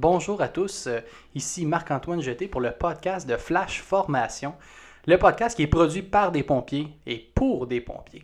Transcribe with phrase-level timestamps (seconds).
[0.00, 1.00] Bonjour à tous, euh,
[1.34, 4.54] ici Marc-Antoine Jeté pour le podcast de Flash Formation,
[5.08, 8.22] le podcast qui est produit par des pompiers et pour des pompiers.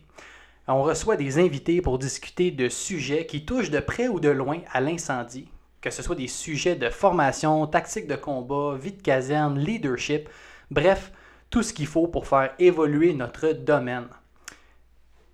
[0.69, 4.59] On reçoit des invités pour discuter de sujets qui touchent de près ou de loin
[4.71, 5.49] à l'incendie,
[5.81, 10.29] que ce soit des sujets de formation, tactique de combat, vie de caserne, leadership,
[10.71, 11.11] bref,
[11.49, 14.07] tout ce qu'il faut pour faire évoluer notre domaine.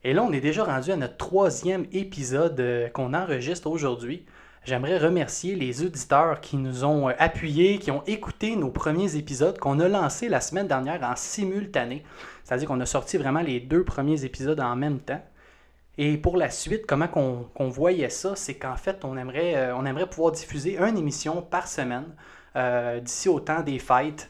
[0.04, 4.26] Et là, on est déjà rendu à notre troisième épisode euh, qu'on enregistre aujourd'hui.
[4.64, 9.58] J'aimerais remercier les auditeurs qui nous ont euh, appuyés, qui ont écouté nos premiers épisodes
[9.58, 12.04] qu'on a lancés la semaine dernière en simultané.
[12.44, 15.22] C'est-à-dire qu'on a sorti vraiment les deux premiers épisodes en même temps.
[15.98, 19.86] Et pour la suite, comment qu'on voyait ça, c'est qu'en fait, on aimerait, euh, on
[19.86, 22.14] aimerait pouvoir diffuser une émission par semaine
[22.56, 24.30] euh, d'ici au temps des fêtes.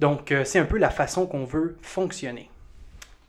[0.00, 2.50] Donc, c'est un peu la façon qu'on veut fonctionner.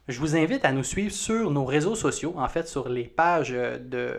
[0.08, 3.52] Je vous invite à nous suivre sur nos réseaux sociaux, en fait, sur les pages
[3.52, 4.18] de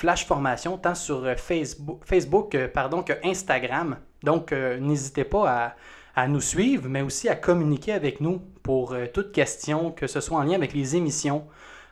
[0.00, 3.98] Flash Formation, tant sur euh, Facebook, euh, pardon, que Instagram.
[4.22, 5.76] Donc, euh, n'hésitez pas
[6.16, 10.38] à, nous suivre, mais aussi à communiquer avec nous pour toute question, que ce soit
[10.38, 11.46] en lien avec les émissions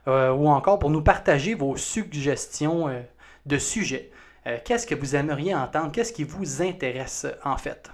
[0.07, 2.91] ou encore pour nous partager vos suggestions
[3.47, 4.11] de sujets.
[4.67, 5.93] Qu'est-ce que vous aimeriez entendre?
[5.93, 7.91] Qu'est-ce qui vous intéresse en fait?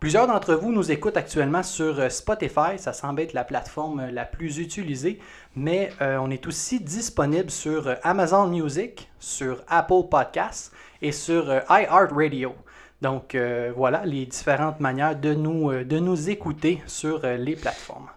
[0.00, 4.10] Plusieurs d'entre vous nous écoutent actuellement sur euh, Spotify, ça semble être la plateforme euh,
[4.10, 5.18] la plus utilisée,
[5.54, 12.54] mais euh, on est aussi disponible sur Amazon Music, sur Apple Podcasts et sur iHeartRadio.
[13.02, 13.36] Donc
[13.76, 18.08] voilà les différentes manières de nous, écouter sur les plateformes.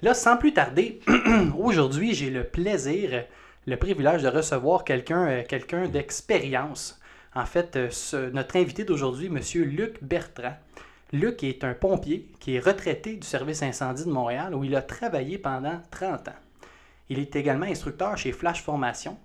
[0.00, 1.00] Là, sans plus tarder,
[1.58, 3.24] aujourd'hui, j'ai le plaisir,
[3.66, 7.00] le privilège de recevoir quelqu'un quelqu'un d'expérience.
[7.34, 7.76] En fait,
[8.32, 9.40] notre invité d'aujourd'hui, M.
[9.64, 10.54] Luc Bertrand.
[11.12, 14.82] Luc est un pompier qui est retraité du service incendie de Montréal où il a
[14.82, 16.38] travaillé pendant 30 ans.
[17.08, 19.18] Il est également instructeur chez Flash Formation.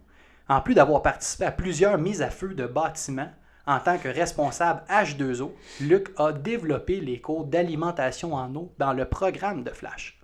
[0.49, 3.29] En plus d'avoir participé à plusieurs mises à feu de bâtiments,
[3.67, 5.51] en tant que responsable H2O,
[5.81, 10.19] Luc a développé les cours d'alimentation en eau dans le programme de Flash.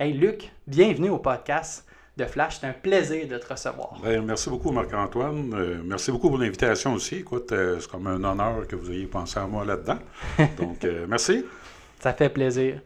[0.00, 1.85] Hey Luc, bienvenue au podcast
[2.16, 2.58] de Flash.
[2.60, 3.94] C'est un plaisir de te recevoir.
[4.02, 5.52] Ben, merci beaucoup, Marc-Antoine.
[5.54, 7.16] Euh, merci beaucoup pour l'invitation aussi.
[7.16, 9.98] Écoute, euh, c'est comme un honneur que vous ayez pensé à moi là-dedans.
[10.58, 11.44] Donc, euh, merci.
[12.00, 12.80] Ça fait plaisir.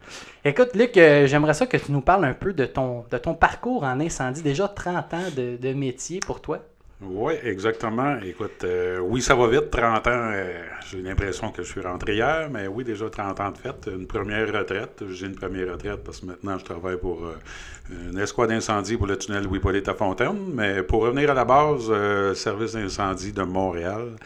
[0.44, 3.82] Écoute, Luc, j'aimerais ça que tu nous parles un peu de ton, de ton parcours
[3.82, 4.42] en incendie.
[4.42, 6.60] Déjà 30 ans de, de métier pour toi.
[7.02, 8.18] Oui, exactement.
[8.22, 10.10] Écoute, euh, oui, ça va vite, 30 ans.
[10.34, 13.88] Euh, j'ai l'impression que je suis rentré hier, mais oui, déjà 30 ans de fête.
[13.90, 15.02] Une première retraite.
[15.08, 19.06] J'ai une première retraite parce que maintenant, je travaille pour euh, une escouade d'incendie pour
[19.06, 20.52] le tunnel Louis-Polyte à Fontaine.
[20.52, 21.90] Mais pour revenir à la base,
[22.34, 24.16] service d'incendie de Montréal.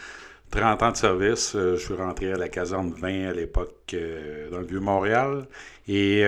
[0.51, 1.51] 30 ans de service.
[1.53, 3.95] je suis rentré à la caserne 20 à l'époque
[4.51, 5.45] dans le Vieux-Montréal.
[5.87, 6.25] Et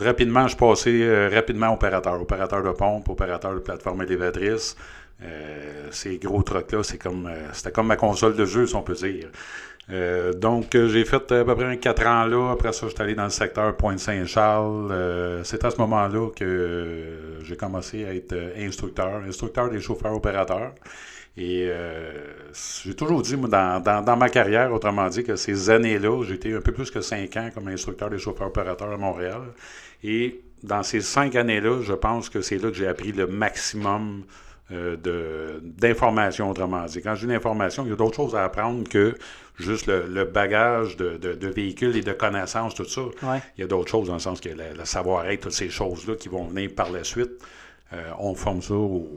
[0.00, 2.20] rapidement, je passé rapidement opérateur.
[2.20, 4.76] Opérateur de pompe, opérateur de plateforme élévatrice.
[5.22, 8.82] Euh, ces gros trucks-là, c'est comme, euh, c'était comme ma console de jeu, si on
[8.82, 9.28] peut dire.
[9.90, 12.52] Euh, donc, j'ai fait à peu près 4 ans là.
[12.52, 15.42] Après ça, j'étais allé dans le secteur Pointe-Saint-Charles.
[15.44, 20.74] c'est à ce moment-là que j'ai commencé à être instructeur, instructeur des chauffeurs opérateurs.
[21.38, 21.70] Et
[22.84, 26.52] j'ai toujours dit, moi, dans, dans, dans, ma carrière, autrement dit, que ces années-là, j'étais
[26.52, 29.40] un peu plus que 5 ans comme instructeur des chauffeurs opérateurs à Montréal.
[30.04, 34.24] Et dans ces 5 années-là, je pense que c'est là que j'ai appris le maximum
[34.70, 37.00] euh, d'informations, autrement dit.
[37.00, 39.14] Quand j'ai une information, il y a d'autres choses à apprendre que
[39.58, 43.02] juste le, bagage de, de, véhicules et de connaissances, tout ça.
[43.56, 46.28] Il y a d'autres choses dans le sens que le, savoir-être, toutes ces choses-là qui
[46.28, 47.30] vont venir par la suite,
[47.92, 49.08] euh, on forme ça au,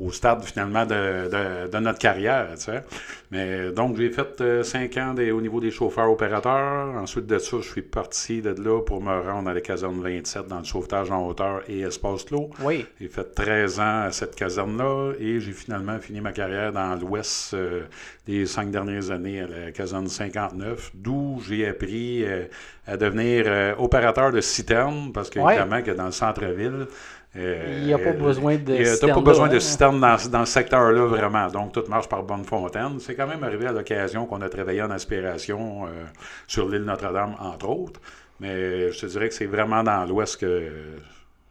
[0.00, 2.48] au stade finalement de, de, notre carrière.
[2.54, 2.84] Tu sais.
[3.30, 6.94] Mais donc j'ai fait euh, cinq ans au niveau des chauffeurs opérateurs.
[6.96, 10.48] Ensuite de ça, je suis parti de là pour me rendre à la caserne 27
[10.48, 12.50] dans le sauvetage en hauteur et espace clos.
[12.60, 12.86] Oui.
[13.00, 17.54] J'ai fait 13 ans à cette caserne-là et j'ai finalement fini ma carrière dans l'ouest
[17.54, 17.82] euh,
[18.26, 22.44] des cinq dernières années à la caserne 59, d'où j'ai appris euh,
[22.86, 26.86] à devenir opérateur de citerne parce que évidemment que dans le centre-ville,
[27.34, 29.14] il n'y a pas besoin de citerne.
[29.14, 31.46] pas besoin de citerne dans, dans ce secteur-là, vraiment.
[31.48, 32.98] Donc, tout marche par bonne fontaine.
[32.98, 36.04] C'est quand même arrivé à l'occasion qu'on a travaillé en aspiration euh,
[36.46, 38.00] sur l'île Notre-Dame, entre autres.
[38.40, 40.96] Mais je te dirais que c'est vraiment dans l'Ouest que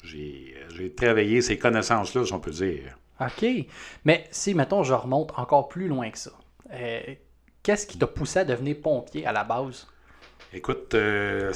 [0.03, 2.97] j'ai travaillé ces connaissances-là, si on peut dire.
[3.21, 3.45] OK.
[4.05, 6.31] Mais si, mettons, je remonte encore plus loin que ça,
[6.73, 7.01] euh,
[7.63, 9.87] qu'est-ce qui t'a poussé à devenir pompier à la base?
[10.51, 11.53] Écoute, euh,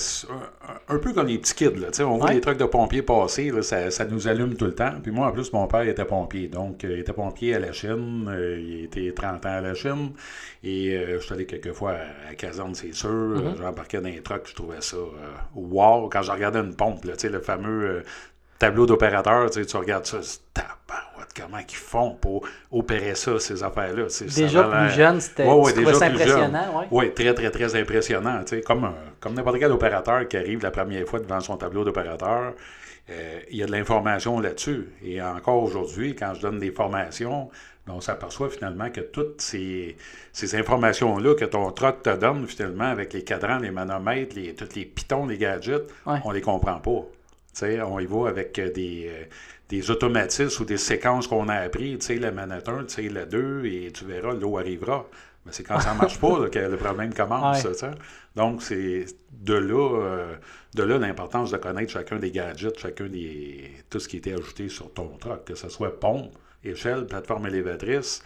[0.88, 4.06] un, peu comme les petits kids, là, on voit les trucs de pompiers passer, ça,
[4.06, 4.94] nous allume tout le temps.
[5.02, 6.48] Puis moi, en plus, mon père était pompier.
[6.48, 8.28] Donc, euh, il était pompier à la Chine.
[8.30, 10.12] Euh, il était 30 ans à la Chine.
[10.64, 11.96] Et je suis allé quelques fois
[12.30, 13.10] à, caserne, c'est sûr.
[13.10, 13.58] Mm-hmm.
[13.58, 14.98] J'embarquais dans les trucks, je trouvais ça
[15.56, 16.08] wow.
[16.10, 18.04] Quand je regardais une pompe, là, le fameux
[18.60, 20.20] tableau d'opérateur, tu regardes ça,
[21.36, 24.06] comment ils font pour opérer ça, ces affaires-là.
[24.36, 26.66] Déjà plus jeune, c'était ouais, déjà impressionnant.
[26.76, 28.42] Oui, ouais, très, très, très impressionnant.
[28.66, 32.54] Comme, comme n'importe quel opérateur qui arrive la première fois devant son tableau d'opérateur,
[33.10, 34.90] euh, il y a de l'information là-dessus.
[35.04, 37.50] Et encore aujourd'hui, quand je donne des formations,
[37.88, 39.98] on s'aperçoit finalement que toutes ces,
[40.54, 44.86] informations-là que ton truck te donne, finalement, avec les cadrans, les manomètres, les, tous les
[44.86, 47.06] pitons, les gadgets, on ne les comprend pas.
[47.62, 49.26] on y va avec euh, des, euh,
[49.70, 53.10] des automatismes ou des séquences qu'on a appris, tu sais, la manette 1, tu sais,
[53.10, 55.08] la 2, et tu verras, l'eau arrivera.
[55.46, 57.66] Mais c'est quand ça ne marche pas que le problème commence.
[58.36, 60.36] Donc, c'est de là, euh,
[60.74, 63.72] de là l'importance de connaître chacun des gadgets, chacun des.
[63.90, 66.34] tout ce qui était ajouté sur ton truck, que ce soit pompe,
[66.64, 68.24] échelle, plateforme élévatrice.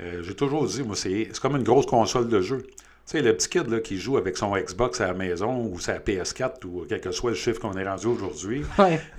[0.00, 2.66] Euh, j'ai toujours dit, moi, c'est comme une grosse console de jeu.
[2.66, 5.78] Tu sais, le petit kid là, qui joue avec son Xbox à la maison ou
[5.78, 8.64] sa PS4 ou quel que soit le chiffre qu'on est rendu aujourd'hui,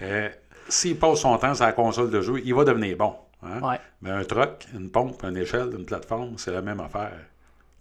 [0.02, 0.30] euh,
[0.70, 3.14] s'il passe son temps sur la console de jeu, il va devenir bon.
[3.44, 3.78] Hein?
[4.02, 7.20] Mais un truck, une pompe, une échelle, une plateforme, c'est la même affaire.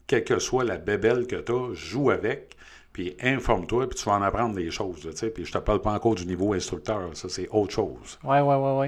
[0.07, 2.57] Quelle que soit la bébelle que tu as, joue avec,
[2.93, 5.09] puis informe-toi, puis tu vas en apprendre des choses.
[5.35, 8.19] Puis je te parle pas encore du niveau instructeur, ça c'est autre chose.
[8.25, 8.87] Oui, oui, oui, oui.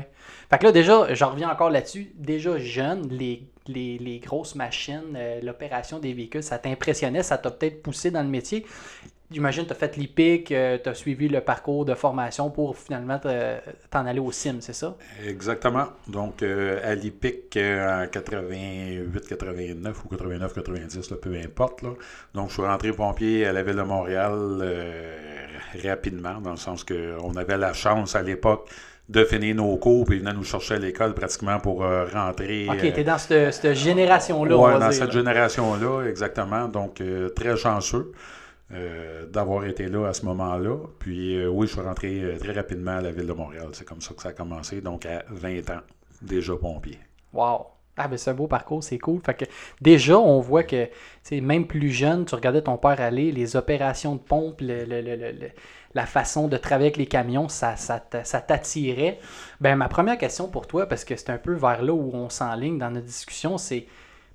[0.48, 2.12] Fait que là, déjà, j'en reviens encore là-dessus.
[2.14, 7.82] Déjà jeune, les, les, grosses machines, euh, l'opération des véhicules, ça t'impressionnait, ça t'a peut-être
[7.82, 8.64] poussé dans le métier.
[9.30, 12.76] J'imagine que tu as fait l'IPIC, euh, tu as suivi le parcours de formation pour
[12.76, 14.96] finalement t'en aller au CIM, c'est ça?
[15.26, 15.88] Exactement.
[16.06, 21.84] Donc, euh, à l'IPIC en 88, 89 ou 89, 90, peu importe.
[22.34, 24.64] Donc, je suis rentré pompier à la Ville de Montréal
[25.84, 28.68] rapidement, dans le sens qu'on avait la chance à l'époque
[29.08, 32.66] de finir nos cours, puis ils venaient nous chercher à l'école pratiquement pour euh, rentrer.
[32.68, 34.56] OK, tu es dans cette, génération-là.
[34.56, 36.68] Oui, dans cette génération-là, exactement.
[36.68, 38.12] Donc, euh, très chanceux
[38.72, 40.76] euh, d'avoir été là à ce moment-là.
[40.98, 43.68] Puis, oui, je suis rentré très rapidement à la ville de Montréal.
[43.72, 45.80] C'est comme ça que ça a commencé, donc à 20 ans,
[46.22, 46.98] déjà pompier.
[47.32, 47.66] Wow!
[48.00, 49.20] Ah, ben c'est un beau parcours, c'est cool.
[49.20, 49.44] Fait que
[49.80, 50.88] déjà, on voit que
[51.32, 56.56] même plus jeune, tu regardais ton père aller, les opérations de pompe, la façon de
[56.56, 59.18] travailler avec les camions, ça, ça, t'attirait.
[59.60, 62.28] Ben, ma première question pour toi, parce que c'est un peu vers là où on
[62.30, 63.86] s'enligne dans notre discussion, c'est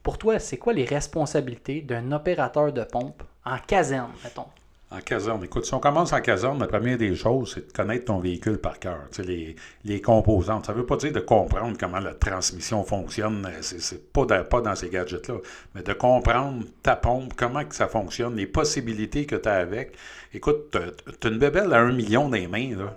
[0.04, 3.24] pour toi, c'est quoi les responsabilités d'un opérateur de pompe?
[3.46, 4.46] En caserne, mettons?
[4.92, 5.44] En caserne.
[5.44, 8.60] Écoute, si on commence en caserne, la première des choses, c'est de connaître ton véhicule
[8.60, 9.56] par cœur, les,
[9.86, 10.68] les composantes.
[10.68, 14.76] Ça ne veut pas dire de comprendre comment la transmission fonctionne, c'est pas, pas dans
[14.76, 15.38] ces gadgets-là,
[15.74, 19.98] mais de comprendre ta pompe, comment que ça fonctionne, les possibilités que tu as avec.
[20.32, 20.78] Écoute,
[21.20, 22.96] tu as une bébelle à un million dans les mains, là.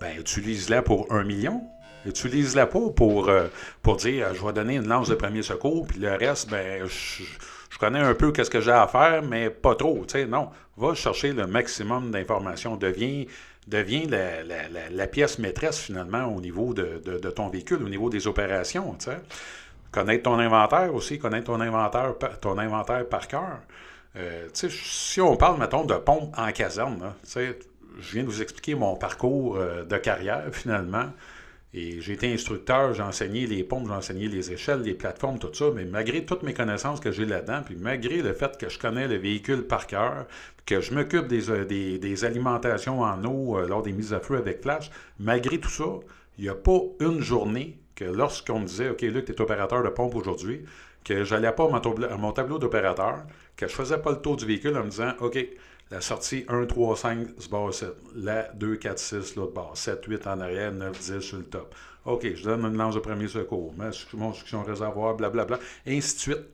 [0.00, 1.62] Ben, utilise-la pour un million.
[2.06, 3.48] Utilise-la pas pour, euh,
[3.82, 7.24] pour dire je vais donner une lance de premier secours, puis le reste, ben, je
[7.74, 10.04] je connais un peu qu'est-ce que j'ai à faire, mais pas trop.
[10.06, 12.76] sais, Non, va chercher le maximum d'informations.
[12.76, 13.24] Deviens,
[13.66, 14.04] deviens
[14.92, 18.94] la, pièce maîtresse finalement au niveau de, ton véhicule, au niveau des opérations.
[19.00, 19.18] sais.
[19.90, 23.58] Connaître ton inventaire aussi, connaître ton inventaire, ton inventaire par cœur.
[24.14, 28.94] Euh, si on parle, mettons, de pompe en caserne, je viens de vous expliquer mon
[28.94, 31.10] parcours euh, de carrière finalement.
[31.76, 35.52] Et j'ai été instructeur, j'ai enseigné les pompes, j'ai enseigné les échelles, les plateformes, tout
[35.52, 38.78] ça, mais malgré toutes mes connaissances que j'ai là-dedans, puis malgré le fait que je
[38.78, 40.26] connais le véhicule par cœur,
[40.66, 44.36] que je m'occupe des, euh, des, alimentations en eau euh, lors des mises à feu
[44.36, 44.88] avec flash,
[45.18, 45.98] malgré tout ça,
[46.38, 49.82] il n'y a pas une journée que lorsqu'on me disait, OK, Luc, tu es opérateur
[49.82, 50.64] de pompe aujourd'hui,
[51.04, 53.24] que j'allais pas à mon, tableau d'opérateur,
[53.56, 55.38] que je faisais pas le tour du véhicule en me disant, OK,
[55.90, 57.94] la sortie 1, 3, 5 se barre 7.
[58.16, 59.76] La 2, 4, 6, l'autre barre.
[59.76, 61.74] 7, 8 en arrière, 9, 10 sur le top.
[62.04, 63.72] OK, je donne une lance de premier secours.
[64.14, 65.58] Mon succion réservoir, blablabla.
[65.86, 66.44] Et ainsi de suite.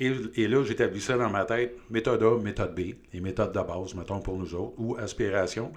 [0.00, 1.76] Et, là, j'établis ça dans ma tête.
[1.90, 2.94] Méthode A, méthode B.
[3.12, 4.74] Les méthodes de base, mettons pour nous autres.
[4.78, 5.72] Ou aspiration.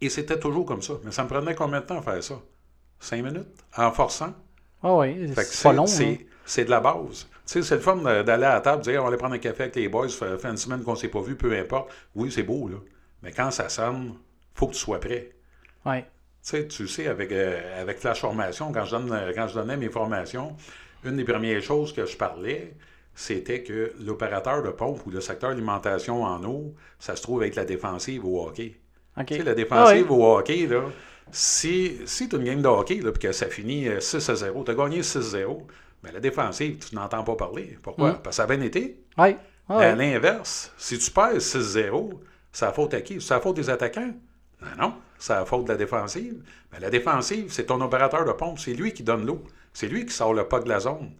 [0.00, 0.94] Et c'était toujours comme ça.
[1.04, 2.34] Mais ça me prenait combien de temps à faire ça?
[2.98, 3.46] 5 minutes?
[3.76, 4.34] En forçant?
[4.82, 5.84] Ah oui, c'est pas long.
[5.84, 6.16] Hein.
[6.44, 7.28] C'est de la base.
[7.52, 9.64] Sais, c'est le fun d'aller à la table, dire on va aller prendre un café
[9.64, 11.92] avec les boys, ça fait une semaine qu'on ne s'est pas vu, peu importe.
[12.14, 12.78] Oui, c'est beau, là.
[13.22, 14.14] Mais quand ça sonne,
[14.54, 15.32] faut que tu sois prêt.
[15.84, 16.00] Oui.
[16.00, 16.06] Tu
[16.40, 19.90] sais, tu sais, avec, euh, avec Flash Formation, quand je, donne, quand je donnais mes
[19.90, 20.56] formations,
[21.04, 22.72] une des premières choses que je parlais,
[23.14, 27.54] c'était que l'opérateur de pompe ou le secteur alimentation en eau, ça se trouve avec
[27.54, 28.80] la défensive au hockey.
[29.26, 30.84] Tu sais, la défensive ah au hockey, là,
[31.30, 34.32] si, si tu as une game de hockey, là, puis que ça finit 6 euh,
[34.32, 35.66] à 0, tu as gagné 6-0,
[36.02, 37.78] mais la défensive, tu n'entends pas parler.
[37.82, 38.12] Pourquoi?
[38.12, 38.22] Mm.
[38.22, 39.02] Parce que ça a bien été.
[39.18, 39.36] Oui.
[39.68, 42.10] À l'inverse, si tu perds 6-0,
[42.52, 43.20] c'est la faute à qui?
[43.20, 44.12] C'est la faute des attaquants?
[44.60, 44.94] Non, non.
[45.18, 46.42] C'est la faute de la défensive.
[46.72, 48.58] Mais la défensive, c'est ton opérateur de pompe.
[48.58, 49.42] C'est lui qui donne l'eau.
[49.72, 51.12] C'est lui qui sort le pas de la zone.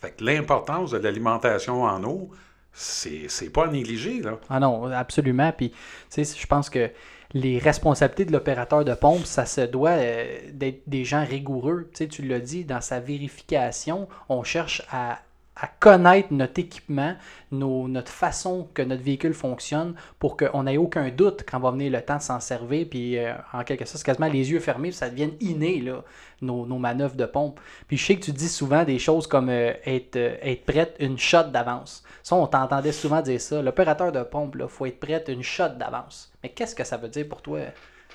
[0.00, 2.30] Fait que l'importance de l'alimentation en eau,
[2.72, 4.22] c'est pas à négliger.
[4.22, 4.38] Là.
[4.48, 5.52] Ah non, absolument.
[5.52, 6.88] Puis, tu sais, je pense que
[7.34, 11.88] les responsabilités de l'opérateur de pompe, ça se doit euh, d'être des gens rigoureux.
[11.92, 15.20] Tu sais, tu l'as dit, dans sa vérification, on cherche à
[15.60, 17.14] à connaître notre équipement,
[17.50, 22.00] notre façon que notre véhicule fonctionne pour qu'on n'ait aucun doute quand va venir le
[22.00, 22.86] temps de s'en servir.
[22.88, 26.04] Puis euh, en quelque sorte, quasiment les yeux fermés, ça devienne inné, là,
[26.42, 27.60] nos, manœuvres de pompe.
[27.88, 30.94] Puis je sais que tu dis souvent des choses comme euh, être, euh, être prête
[31.00, 32.04] une shot d'avance.
[32.22, 33.60] Ça, on t'entendait souvent dire ça.
[33.60, 36.32] L'opérateur de pompe, il faut être prête une shot d'avance.
[36.42, 37.60] Mais qu'est-ce que ça veut dire pour toi?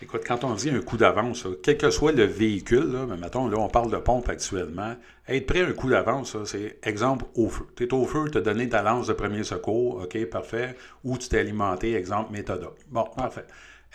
[0.03, 3.47] Écoute, quand on dit un coup d'avance, quel que soit le véhicule, là, mais mettons,
[3.47, 4.97] là, on parle de pompe actuellement,
[5.29, 7.65] être prêt à un coup d'avance, c'est exemple au feu.
[7.77, 11.17] Tu es au feu, tu as donné ta lance de premier secours, OK, parfait, ou
[11.17, 12.67] tu t'es alimenté, exemple méthode.
[12.91, 13.45] Bon, parfait.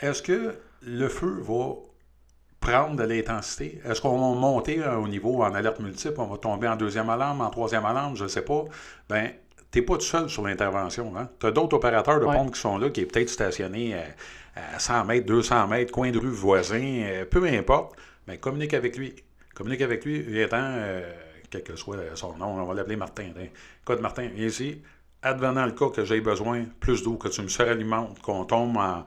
[0.01, 1.75] Est-ce que le feu va
[2.59, 3.79] prendre de l'intensité?
[3.85, 6.19] Est-ce qu'on va monter au niveau en alerte multiple?
[6.21, 8.65] On va tomber en deuxième alarme, en troisième alarme, je ne sais pas.
[9.11, 9.33] Ben,
[9.71, 11.13] tu n'es pas tout seul sur l'intervention.
[11.19, 11.29] Hein?
[11.39, 13.95] Tu as d'autres opérateurs de pompe qui sont là, qui est peut-être stationnés
[14.75, 17.97] à 100 mètres, 200 mètres, coin de rue voisin, euh, peu importe,
[18.27, 19.15] mais communique avec lui.
[19.55, 21.13] Communique avec lui, viens euh,
[21.51, 23.33] quel que soit son nom, on va l'appeler Martin.
[23.83, 24.81] Écoute, Martin, viens ici.
[25.23, 29.05] Advenant le cas que j'ai besoin plus d'eau, que tu me suralimentes, qu'on tombe en,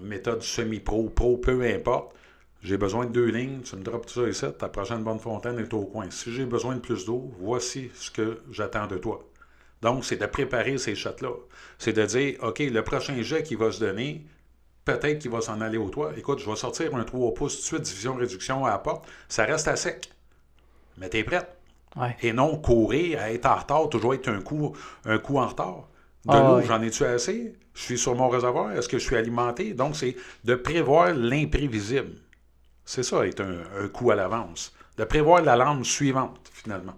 [0.00, 2.14] méthode semi-pro, pro, peu importe,
[2.62, 5.58] j'ai besoin de deux lignes, tu me drops tout ça ici, ta prochaine bonne fontaine
[5.58, 6.06] est au coin.
[6.10, 9.26] Si j'ai besoin de plus d'eau, voici ce que j'attends de toi.
[9.82, 11.32] Donc, c'est de préparer ces shots-là.
[11.78, 14.24] C'est de dire, OK, le prochain jet qui va se donner,
[14.84, 16.12] peut-être qu'il va s'en aller au toit.
[16.16, 19.06] Écoute, je vais sortir un 3 pouces tout de suite, division réduction à la porte.
[19.28, 20.10] Ça reste à sec.
[20.98, 21.56] Mais tu es prête.
[22.22, 25.88] Et non courir, à être en retard, toujours être un coup, un coup en retard.
[26.24, 27.56] De ah, l'eau, j'en ai-tu assez?
[27.74, 28.72] Je suis sur mon réservoir?
[28.72, 29.74] Est-ce que je suis alimenté?
[29.74, 32.16] Donc, c'est de prévoir l'imprévisible.
[32.84, 34.72] C'est ça, être un, un coup à l'avance.
[34.96, 36.94] De prévoir la lampe suivante, finalement.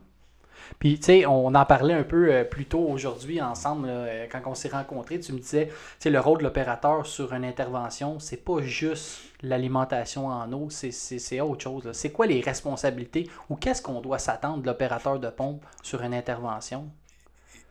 [0.78, 4.40] Puis, tu sais, on en parlait un peu euh, plus tôt aujourd'hui ensemble, euh, quand
[4.46, 5.20] on s'est rencontrés.
[5.20, 9.22] Tu me disais, tu sais, le rôle de l'opérateur sur une intervention, c'est pas juste
[9.42, 11.88] l'alimentation en eau, c'est autre chose.
[11.92, 16.14] C'est quoi les responsabilités ou qu'est-ce qu'on doit s'attendre de l'opérateur de pompe sur une
[16.14, 16.88] intervention?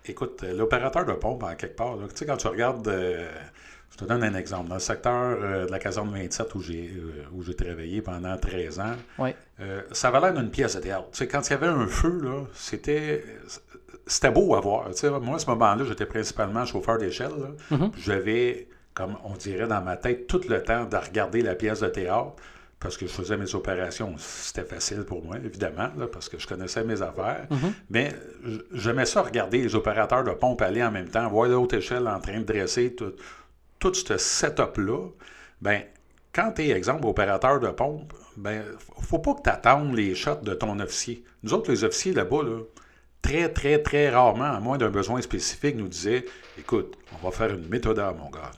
[0.05, 2.91] Écoute, euh, l'opérateur de pompe, en quelque part, tu sais, quand tu regardes.
[3.91, 4.69] Je te donne un exemple.
[4.69, 6.91] Dans le secteur de la caserne 27 où j'ai
[7.33, 9.31] où j'ai travaillé pendant 13 ans, oui.
[9.61, 11.07] Euh, ça avait l'air d'une pièce de théâtre.
[11.31, 13.23] quand il y avait un feu, là, c'était,
[14.07, 14.89] c'était beau à voir.
[15.21, 17.31] moi, à ce moment-là, j'étais principalement chauffeur d'échelle.
[17.71, 17.91] Mm-hmm.
[17.97, 21.87] J'avais, comme on dirait dans ma tête, tout le temps de regarder la pièce de
[21.87, 22.35] théâtre
[22.79, 24.15] parce que je faisais mes opérations.
[24.17, 27.45] C'était facile pour moi, évidemment, parce que je connaissais mes affaires.
[27.51, 27.73] Mm-hmm.
[27.91, 28.15] Mais
[28.73, 32.19] j'aimais ça regarder les opérateurs de pompe aller en même temps, voir l'autre échelle en
[32.19, 33.13] train de dresser tout,
[33.81, 35.09] tout ce setup-là.
[35.61, 35.81] Ben,
[36.33, 38.63] quand tu es, exemple, opérateur de pompe, ben,
[39.01, 41.25] faut pas que tu attendes les shots de ton officier.
[41.43, 42.43] Nous autres, les officiers là-bas,
[43.21, 46.23] très, très, très rarement, à moins d'un besoin spécifique, nous disaient
[46.57, 48.51] Écoute, on va faire une méthode, mon gars.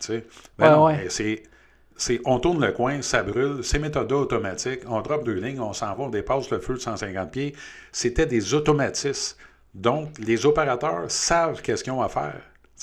[0.59, 2.21] Ben c'est.
[2.25, 5.95] on tourne le coin, ça brûle, c'est méthode automatique, on drop deux lignes, on s'en
[5.95, 7.55] va, on dépasse le feu de 150 pieds.
[7.91, 9.37] C'était des automatismes.
[9.73, 12.41] Donc, les opérateurs savent qu'est-ce qu'ils ont à faire.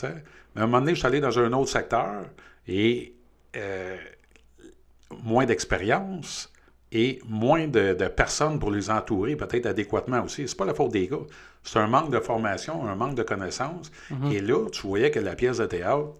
[0.09, 2.25] Mais à un moment donné, je suis allé dans un autre secteur
[2.66, 3.14] et
[3.57, 3.97] euh,
[5.23, 6.50] moins d'expérience,
[6.92, 10.49] et moins de, personnes pour les entourer, peut-être adéquatement aussi.
[10.49, 11.19] C'est pas la faute des gars.
[11.62, 13.92] C'est un manque de formation, un manque de connaissances.
[14.11, 14.33] Mhm.
[14.33, 16.14] Et là, tu voyais que la pièce de théâtre,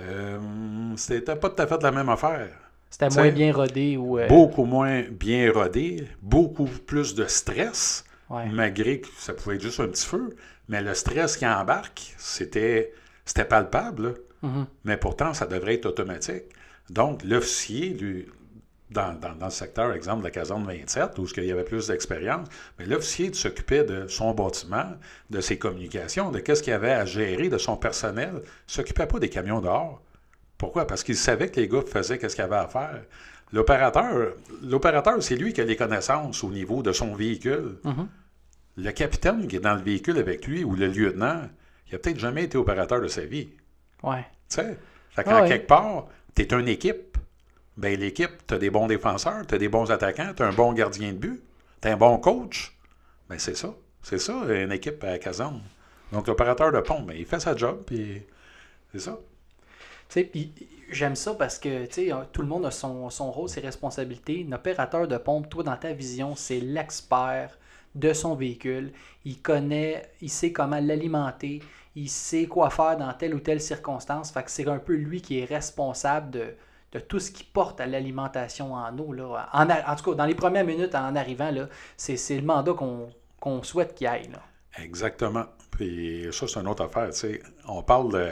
[0.00, 0.38] euh,
[0.96, 2.48] c'était pas tout à fait la même affaire.
[2.90, 4.18] C'était moins bien rodé ou.
[4.18, 8.04] Euh, beaucoup moins bien rodé, beaucoup plus de stress,
[8.52, 10.34] malgré que ça pouvait être juste un petit feu.
[10.68, 12.92] Mais le stress qui embarque, c'était,
[13.26, 14.14] c'était palpable.
[14.42, 14.66] Mhm.
[14.84, 16.44] Mais pourtant, ça devrait être automatique.
[16.88, 18.26] Donc, l'officier, lui,
[18.90, 22.86] dans, le secteur, exemple, de la caserne 27, où il y avait plus d'expérience, mais
[22.86, 24.92] l'officier s'occupait de son bâtiment,
[25.30, 28.30] de ses communications, de qu'est-ce qu'il avait à gérer, de son personnel.
[28.32, 30.02] Il ne s'occupait pas des camions dehors.
[30.56, 30.86] Pourquoi?
[30.86, 33.02] Parce qu'il savait que les gars faisaient ce qu'il avait à faire.
[33.52, 37.78] L'opérateur, l'opérateur, c'est lui qui a les connaissances au niveau de son véhicule.
[37.84, 38.06] Mm-hmm.
[38.78, 41.42] Le capitaine qui est dans le véhicule avec lui, ou le lieutenant,
[41.88, 43.48] il n'a peut-être jamais été opérateur de sa vie.
[44.02, 44.24] Ouais.
[44.48, 44.76] Tu sais?
[45.10, 47.16] Fait qu'en quelque part, tu es une équipe
[47.76, 50.52] ben l'équipe, tu as des bons défenseurs, tu as des bons attaquants, tu as un
[50.52, 51.42] bon gardien de but,
[51.80, 52.76] tu as un bon coach.
[53.28, 53.74] Ben c'est ça.
[54.02, 55.60] C'est ça, une équipe à caserne.
[56.12, 58.22] Donc l'opérateur de pompe, ben, il fait sa job, puis
[58.92, 59.18] c'est ça.
[60.08, 60.52] Tu sais, puis
[60.90, 61.86] j'aime ça parce que
[62.32, 64.46] tout le monde a son, rôle, ses responsabilités.
[64.48, 67.58] L'opérateur de pompe, toi, dans ta vision, c'est l'expert
[67.94, 68.92] de son véhicule.
[69.24, 71.62] Il connaît, il sait comment l'alimenter,
[71.94, 74.30] il sait quoi faire dans telle ou telle circonstance.
[74.30, 76.54] Fait que c'est un peu lui qui est responsable de,
[76.92, 79.12] de tout ce qui porte à l'alimentation en eau.
[79.12, 79.48] Là.
[79.52, 81.50] En, tout cas, dans les premières minutes en arrivant,
[81.96, 84.28] c'est le mandat qu'on souhaite qu'il aille.
[84.28, 84.42] Là.
[84.82, 85.44] Exactement.
[85.70, 87.10] Puis ça, c'est une autre affaire.
[87.10, 87.42] tu sais.
[87.66, 88.30] On parle de-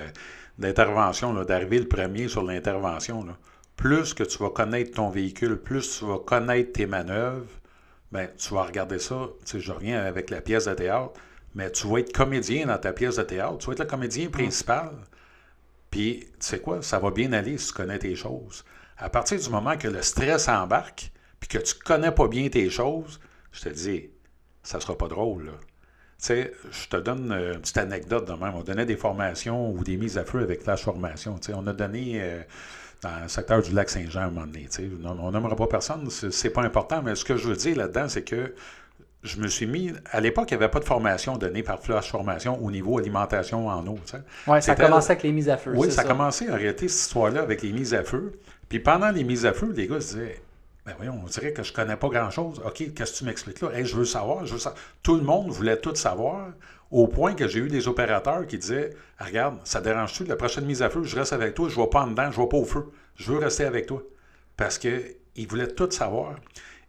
[0.59, 3.27] d'intervention, d'arriver le premier sur l'intervention.
[3.77, 7.51] Plus que tu vas connaître ton véhicule, plus tu vas connaître tes manœuvres,
[8.13, 9.29] ben, tu vas regarder ça.
[9.45, 11.15] Tu sais, je reviens avec la pièce de théâtre,
[11.55, 13.59] mais tu vas être comédien dans ta pièce de théâtre.
[13.59, 14.93] Tu vas être le comédien principal.
[15.91, 18.65] Puis, tu sais quoi, ça va bien aller si tu connais tes choses.
[18.97, 22.71] À partir du moment que le stress embarque, puis que tu connais pas bien tes
[22.71, 23.21] choses,
[23.51, 24.11] je te dis,
[24.63, 25.47] ça sera pas drôle.
[25.47, 25.53] là.
[26.25, 28.55] Tu sais, je te donne euh, une petite anecdote de même.
[28.55, 31.37] On donnait des formations ou des mises à feu avec Flash Formation.
[31.37, 32.41] Tu sais, on a donné euh,
[33.03, 34.67] dans le secteur du lac Saint-Jean à un moment donné.
[34.71, 34.91] tu sais.
[35.01, 38.09] Non, on n'aimera pas personne, c'est pas important, mais ce que je veux dire là-dedans,
[38.09, 38.55] c'est que
[39.23, 39.93] je me suis mis.
[40.13, 43.69] À l'époque, il n'y avait pas de formation donnée par Flash Formation au niveau alimentation
[43.69, 43.99] en eau.
[44.47, 45.73] Ouais, ça a commencé avec les mises à feu.
[45.77, 48.33] Oui, c'est ça a commencé en réalité, cette histoire-là, avec les mises à feu.
[48.71, 50.41] Puis pendant les mises à feu, les gars se disaient
[50.87, 52.61] Ben voyons, on dirait que je connais pas grand-chose.
[52.65, 53.71] OK, qu'est-ce que tu m'expliques là?
[53.73, 54.81] Hey, je veux savoir, je veux savoir.
[55.03, 56.53] Tout le monde voulait tout savoir,
[56.91, 60.25] au point que j'ai eu des opérateurs qui disaient Ah, Regarde, ça dérange-tu?
[60.25, 62.31] La prochaine mise à feu, je reste avec toi, je ne vais pas en dedans,
[62.31, 62.85] je ne vais pas au feu.
[63.17, 64.03] Je veux rester avec toi.
[64.59, 66.37] Parce qu'ils voulaient tout savoir.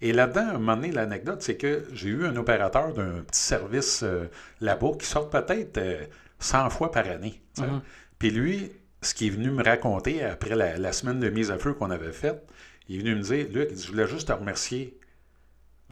[0.01, 3.39] Et là-dedans, à un moment donné, l'anecdote, c'est que j'ai eu un opérateur d'un petit
[3.39, 4.25] service euh,
[4.59, 6.03] là-bas qui sort peut-être euh,
[6.39, 7.41] 100 fois par année.
[7.57, 7.81] Mhm.
[8.19, 8.71] Puis lui,
[9.01, 11.91] ce qu'il est venu me raconter après la, la semaine de mise à feu qu'on
[11.91, 12.45] avait faite,
[12.87, 14.97] il est venu me dire Luc, il dit, je voulais juste te remercier.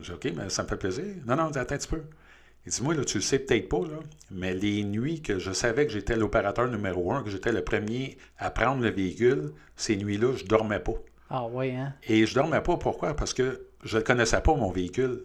[0.02, 1.06] J'ai dit OK, mais ça me fait plaisir.
[1.26, 2.02] Non, non, attends un petit peu.
[2.66, 4.00] Il dit Moi, là, tu le sais peut-être pas, là,
[4.32, 8.18] mais les nuits que je savais que j'étais l'opérateur numéro un, que j'étais le premier
[8.38, 10.94] à prendre le véhicule, ces nuits-là, je dormais pas.
[11.30, 11.94] Ah ouais, hein?
[12.08, 13.16] Et je dormais pas, pourquoi?
[13.16, 15.24] Parce que je ne connaissais pas, mon véhicule.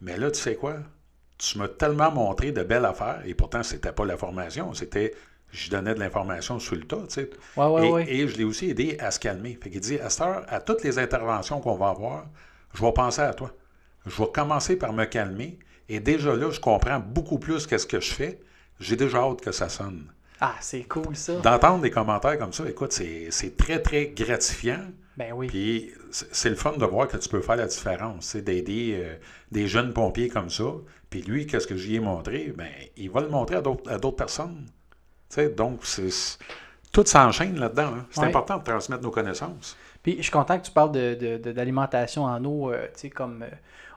[0.00, 0.78] Mais là, tu sais quoi?
[1.38, 5.14] Tu m'as tellement montré de belles affaires, et pourtant, c'était pas la formation, c'était,
[5.54, 7.30] je donnais de l'information sur le tas, tu sais.
[7.56, 8.12] Ouais, ouais, et, ouais.
[8.12, 9.56] et je l'ai aussi aidé à se calmer.
[9.62, 12.26] Fait qu'il dit, à cette heure, à toutes les interventions qu'on va avoir,
[12.74, 13.52] je vais penser à toi.
[14.04, 15.58] Je vais commencer par me calmer,
[15.88, 18.40] et déjà là, je comprends beaucoup plus qu'est-ce que je fais.
[18.80, 20.10] J'ai déjà hâte que ça sonne.
[20.40, 21.36] Ah, c'est cool ça.
[21.36, 24.80] D'entendre des commentaires comme ça, écoute, c'est c'est très, très gratifiant.
[25.16, 25.46] Ben oui.
[25.46, 29.14] Puis c'est le fun de voir que tu peux faire la différence, c'est d'aider euh,
[29.52, 30.64] des jeunes pompiers comme ça.
[31.08, 32.52] Puis lui, qu'est-ce que j'y ai montré?
[32.56, 34.66] Ben, il va le montrer à d'autres à d'autres personnes.
[35.56, 35.80] Donc,
[36.92, 37.92] tout s'enchaîne là-dedans.
[37.96, 38.06] hein.
[38.10, 38.26] C'est Ouais.
[38.28, 39.76] important de transmettre nos connaissances.
[40.02, 43.00] Puis je suis content que tu parles de, de- de- d'alimentation en eau, euh, tu
[43.00, 43.48] sais, comme euh,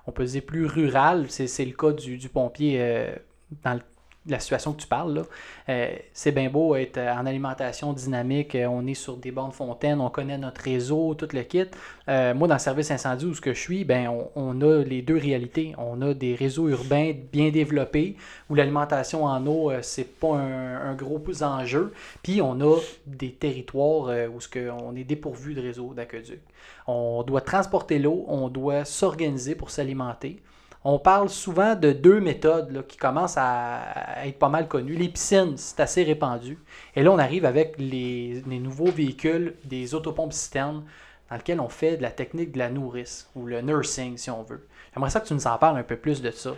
[0.08, 1.26] on peut dire plus rural.
[1.30, 3.16] C'est, c'est le cas du, du pompier euh,
[3.64, 3.82] dans le-
[4.28, 5.24] la situation que tu parles.
[5.70, 8.56] Euh, c'est bien beau être en alimentation dynamique.
[8.56, 11.66] euh, on est sur des bornes fontaines, on connaît notre réseau, tout le kit.
[12.10, 15.02] Euh, moi, dans le service incendie où ce que je suis, ben, on, a les
[15.02, 15.74] deux réalités.
[15.78, 18.16] On a des réseaux urbains bien développés
[18.50, 21.94] où l'alimentation en eau, c'est pas un, gros enjeu.
[22.24, 24.40] Puis on a des territoires où
[24.82, 26.40] on est dépourvu de réseau d'aqueduc.
[26.88, 30.42] On doit transporter l'eau, on doit s'organiser pour s'alimenter.
[30.90, 34.96] On parle souvent de deux méthodes qui commencent à, être pas mal connues.
[34.96, 36.58] Les piscines, c'est assez répandu.
[36.96, 40.86] Et là, on arrive avec les, nouveaux véhicules, des autopompes citernes,
[41.30, 44.44] dans lesquels on fait de la technique de la nourrice, ou le nursing, si on
[44.44, 44.66] veut.
[44.94, 46.56] J'aimerais ça que tu nous en parles un peu plus de ça.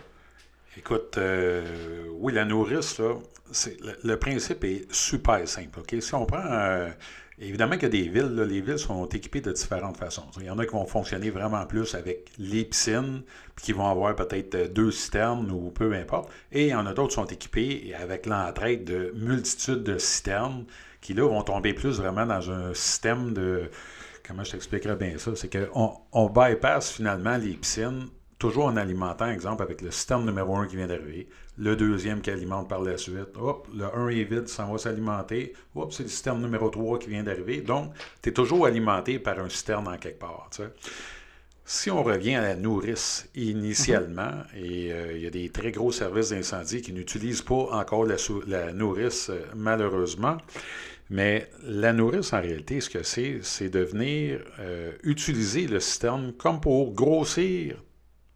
[0.76, 5.80] Écoute, euh, oui, la nourrice, le, principe est super simple.
[6.00, 6.38] Si on prend.
[6.38, 6.88] euh,
[7.40, 10.24] évidemment qu'il y a des villes, les villes sont équipées de différentes façons.
[10.38, 13.22] Il y en a qui vont fonctionner vraiment plus avec les piscines,
[13.56, 16.30] puis qui vont avoir peut-être euh, deux citernes ou peu importe.
[16.52, 20.64] Et il y en a d'autres qui sont équipés avec l'entraide de multitudes de citernes
[21.00, 23.70] qui, là, vont tomber plus vraiment dans un système de.
[24.26, 25.34] Comment je t'expliquerais bien ça?
[25.34, 28.06] C'est qu'on on bypass finalement les piscines
[28.40, 32.30] toujours en alimentant, exemple, avec le système numéro 1 qui vient d'arriver, le deuxième qui
[32.30, 36.08] alimente par la suite, hop, le 1 est vide, ça va s'alimenter, hop, c'est le
[36.08, 37.60] système numéro 3 qui vient d'arriver.
[37.60, 40.48] Donc, tu es toujours alimenté par un système en quelque part.
[41.66, 45.92] Si on revient à la nourrice initialement, et euh, il y a des très gros
[45.92, 50.38] services d'incendie qui n'utilisent pas encore la nourrice, euh, malheureusement,
[51.10, 56.32] mais la nourrice, en réalité, ce que c'est, c'est de venir euh, utiliser le système
[56.32, 57.76] comme pour grossir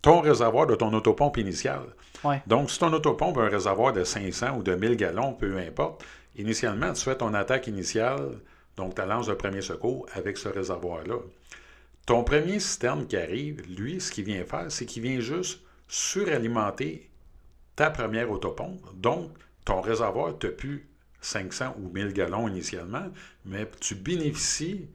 [0.05, 1.87] ton réservoir de ton autopompe initiale.
[2.25, 2.43] Ouais.
[2.47, 6.05] Donc, si ton autopompe a un réservoir de 500 ou de 1000 gallons, peu importe,
[6.37, 8.39] initialement, tu fais ton attaque initiale,
[8.77, 11.17] donc ta lance de premier secours avec ce réservoir-là.
[12.05, 17.11] Ton premier citerne qui arrive, lui, ce qu'il vient faire, c'est qu'il vient juste suralimenter
[17.75, 18.83] ta première autopompe.
[18.97, 19.31] Donc,
[19.65, 20.87] ton réservoir n'a plus
[21.23, 23.09] 500 ou 1000 gallons initialement,
[23.47, 24.87] mais tu bénéficies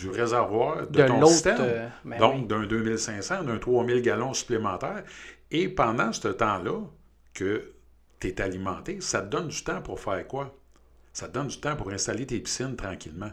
[0.00, 1.56] du réservoir de, De ton système.
[1.60, 2.46] euh, ben Donc, oui.
[2.46, 5.02] d'un 2500, d'un 3000 gallons supplémentaires.
[5.50, 6.80] Et pendant ce temps-là
[7.34, 7.72] que
[8.20, 10.54] tu es alimenté, ça te donne du temps pour faire quoi?
[11.12, 13.30] Ça te donne du temps pour installer tes piscines tranquillement.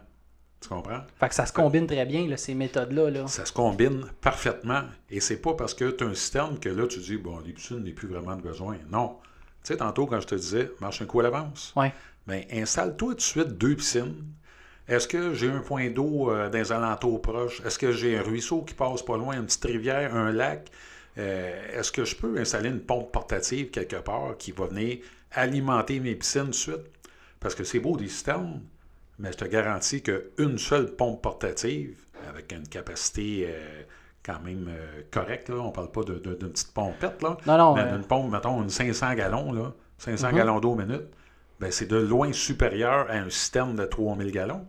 [0.61, 0.99] Tu comprends?
[1.17, 3.09] Fait que ça se combine très bien, là, ces méthodes-là.
[3.09, 3.27] Là.
[3.27, 4.81] Ça se combine parfaitement.
[5.09, 7.53] Et c'est pas parce que tu as un système que là, tu dis, bon, les
[7.53, 8.75] piscines n'est plus vraiment de besoin.
[8.89, 9.15] Non.
[9.63, 11.71] Tu sais, tantôt, quand je te disais, marche un coup à l'avance.
[11.77, 11.87] Oui.
[12.27, 14.15] Bien, installe-toi tout de suite deux piscines.
[14.89, 17.61] Est-ce que j'ai un point d'eau euh, dans les alentours proches?
[17.65, 20.69] Est-ce que j'ai un ruisseau qui passe pas loin, une petite rivière, un lac?
[21.17, 24.97] Euh, est-ce que je peux installer une pompe portative quelque part qui va venir
[25.31, 26.85] alimenter mes piscines de suite?
[27.39, 28.61] Parce que c'est beau des systèmes,
[29.19, 31.97] mais je te garantis qu'une seule pompe portative,
[32.27, 33.83] avec une capacité euh,
[34.23, 37.81] quand même euh, correcte, on ne parle pas d'une petite pompette, là, Non, non, mais
[37.83, 40.35] euh, d'une pompe, mettons, une 500 gallons, là, 500 Mhm.
[40.35, 41.05] gallons d'eau minute,
[41.59, 44.65] ben, c'est de loin supérieur à un système de 3000 gallons.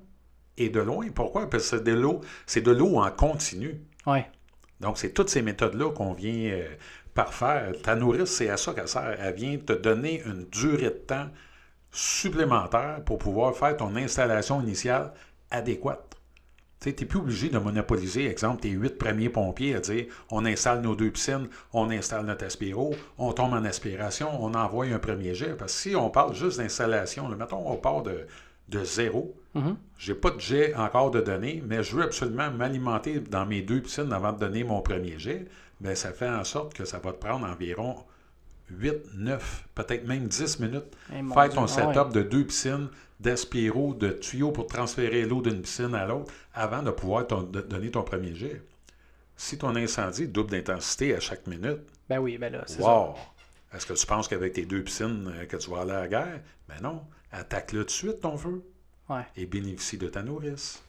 [0.61, 1.49] Et de loin, pourquoi?
[1.49, 3.81] Parce que c'est de l'eau, c'est de l'eau en continu.
[4.07, 4.27] ouais.
[4.81, 6.69] Donc, c'est toutes ces méthodes-là qu'on vient euh,
[7.15, 7.73] parfaire.
[7.83, 9.17] Ta nourrice, c'est à ça qu'elle sert.
[9.19, 11.29] Elle vient te donner une durée de temps
[11.91, 15.13] supplémentaire pour pouvoir faire ton installation initiale
[15.51, 16.17] adéquate.
[16.81, 20.81] Tu n'es plus obligé de monopoliser, exemple, tes huit premiers pompiers à dire on installe
[20.81, 25.35] nos deux piscines, on installe notre aspiro, on tombe en aspiration, on envoie un premier
[25.35, 25.55] jet.
[25.59, 28.27] Parce que si on parle juste d'installation, mettons, on part de,
[28.71, 29.77] de zéro, Mhm.
[29.99, 33.81] j'ai pas de jet encore de données, mais je veux absolument m'alimenter dans mes deux
[33.83, 35.47] piscines avant de donner mon premier jet.
[35.81, 37.97] Mais ça fait en sorte que ça va te prendre environ
[38.71, 40.85] 8, 9, peut-être même 10 minutes.
[41.13, 42.23] Eh, mon faire Dieu, ton ah setup ouais.
[42.23, 46.91] de deux piscines, d'aspiro, de tuyaux pour transférer l'eau d'une piscine à l'autre avant de
[46.91, 48.63] pouvoir ton- de- donner ton premier jet.
[49.37, 53.15] Si ton incendie double d'intensité à chaque minute, Ben oui, ben là, c'est wow!
[53.75, 56.09] Est-ce que tu penses qu'avec tes deux piscines, euh, que tu vas aller à la
[56.09, 56.41] guerre?
[56.69, 57.03] Ben non.
[57.33, 58.65] Attaque-le tout de suite, ton feu,
[59.09, 59.27] Ouais.
[59.37, 60.83] et bénéficie de ta nourrice.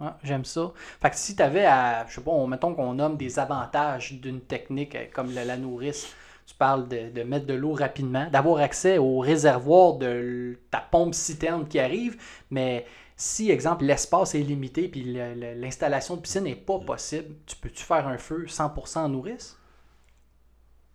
[0.00, 0.72] Ouais, J'aime ça.
[1.00, 4.12] Fait que si tu avais à, je sais pas, on- mettons qu'on nomme des avantages
[4.14, 6.08] d'une technique euh, comme la, la nourrice,
[6.46, 11.14] tu parles de, de mettre de l'eau rapidement, d'avoir accès au réservoir de ta pompe
[11.14, 12.16] citerne qui arrive,
[12.50, 15.02] mais si, exemple, l'espace est limité puis
[15.56, 19.56] l'installation de piscine n'est pas possible, tu peux-tu faire un feu 100% en nourrice?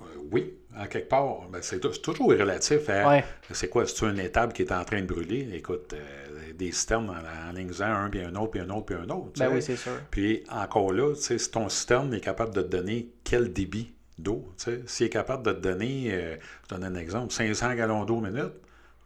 [0.01, 3.23] Euh, oui, en quelque part, ben, c'est tou- c'est toujours relatif à Ouais.
[3.51, 5.49] c'est quoi, c'est une étable qui est en train de brûler?
[5.53, 9.09] Écoute, euh, des citernes en, en un, puis un autre, puis un autre, puis un
[9.09, 9.31] autre.
[9.39, 9.91] Ben oui, c'est sûr.
[10.11, 13.93] Puis encore là, tu sais, si ton citerne est capable de te donner quel débit
[14.19, 16.35] d'eau, tu sais, s'il est capable de te donner, euh,
[16.69, 18.53] je donne un exemple, 500 gallons d'eau minute,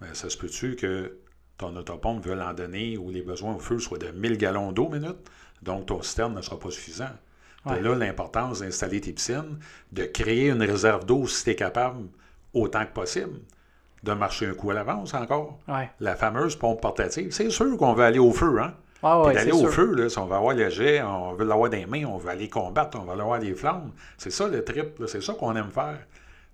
[0.01, 1.17] ben, ça se peut-tu que
[1.57, 4.89] ton autopompe veut en donner ou les besoins au feu soient de 1000 gallons d'eau
[4.89, 5.17] minute,
[5.63, 7.09] donc ton citerne ne sera pas suffisant.
[7.67, 7.81] De Ouais.
[7.81, 9.59] là, l'importance d'installer tes piscines,
[9.91, 12.05] de créer une réserve d'eau si tu es capable,
[12.53, 13.39] autant que possible,
[14.03, 15.59] de marcher un coup à l'avance encore.
[15.67, 15.89] Ouais.
[15.99, 18.73] La fameuse pompe portative, c'est sûr qu'on veut aller au feu, hein?
[19.03, 19.69] Ah ouais, d'aller au sûr.
[19.71, 22.17] feu, là, si on veut avoir le jet, on veut l'avoir dans les mains, on
[22.17, 23.91] veut aller combattre, on veut avoir les flammes.
[24.17, 25.99] C'est ça le trip, c'est ça qu'on aime faire.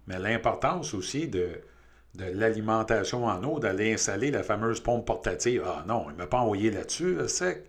[0.07, 1.47] Mais l'importance aussi de,
[2.15, 5.63] de l'alimentation en eau, d'aller installer la fameuse pompe portative.
[5.65, 7.63] Ah non, il ne m'a pas envoyé là-dessus, là, sec.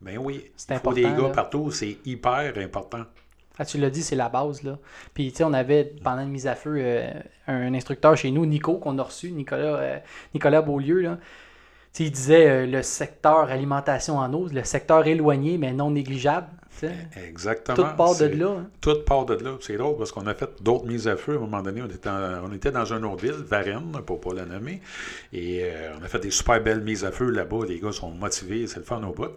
[0.00, 1.34] Ben oui, C'est il faut des important, gars là.
[1.34, 3.02] partout, c'est hyper important.
[3.58, 4.62] Ah, tu l'as dit, c'est la base.
[4.62, 4.78] Là.
[5.14, 7.10] Puis, tu sais, on avait, pendant une mise à feu, euh,
[7.48, 9.98] un instructeur chez nous, Nico, qu'on a reçu, Nicolas, euh,
[10.32, 11.00] Nicolas Beaulieu.
[11.00, 11.18] Là.
[11.92, 15.90] Tu sais, il disait euh, le secteur alimentation en eau, le secteur éloigné, mais non
[15.90, 16.46] négligeable.
[17.16, 17.76] Exactement.
[17.76, 18.50] Tout part de là.
[18.60, 18.66] hein.
[18.80, 19.56] Tout part de là.
[19.60, 21.32] C'est drôle parce qu'on a fait d'autres mises à feu.
[21.32, 24.18] À un moment donné, on était, en- on était dans une autre ville, Varennes, pour
[24.18, 24.80] ne pas la nommer.
[25.32, 25.68] Et
[26.00, 27.66] on a fait des super belles mises à feu là-bas.
[27.66, 29.32] Les gars sont motivés, c'est le fun au bout.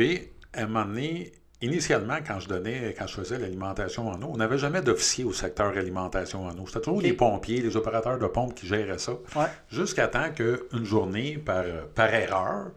[0.00, 0.18] Puis,
[0.54, 4.38] à un moment donné, initialement, quand je donnais, quand je faisais l'alimentation en eau, on
[4.38, 6.66] n'avait jamais d'officier au secteur alimentation en eau.
[6.66, 9.12] C'était toujours les pompiers, les opérateurs de pompe qui géraient ça.
[9.36, 9.44] Ouais.
[9.68, 12.70] Jusqu'à temps qu'une journée, par, par erreur,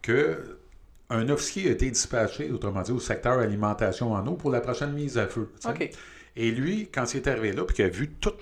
[0.00, 0.56] que
[1.10, 4.94] un officier a été dispatché, autrement dit, au secteur alimentation en eau pour la prochaine
[4.94, 5.52] mise à feu.
[6.34, 8.32] Et lui, quand il est arrivé là, puis qu'il a vu tout,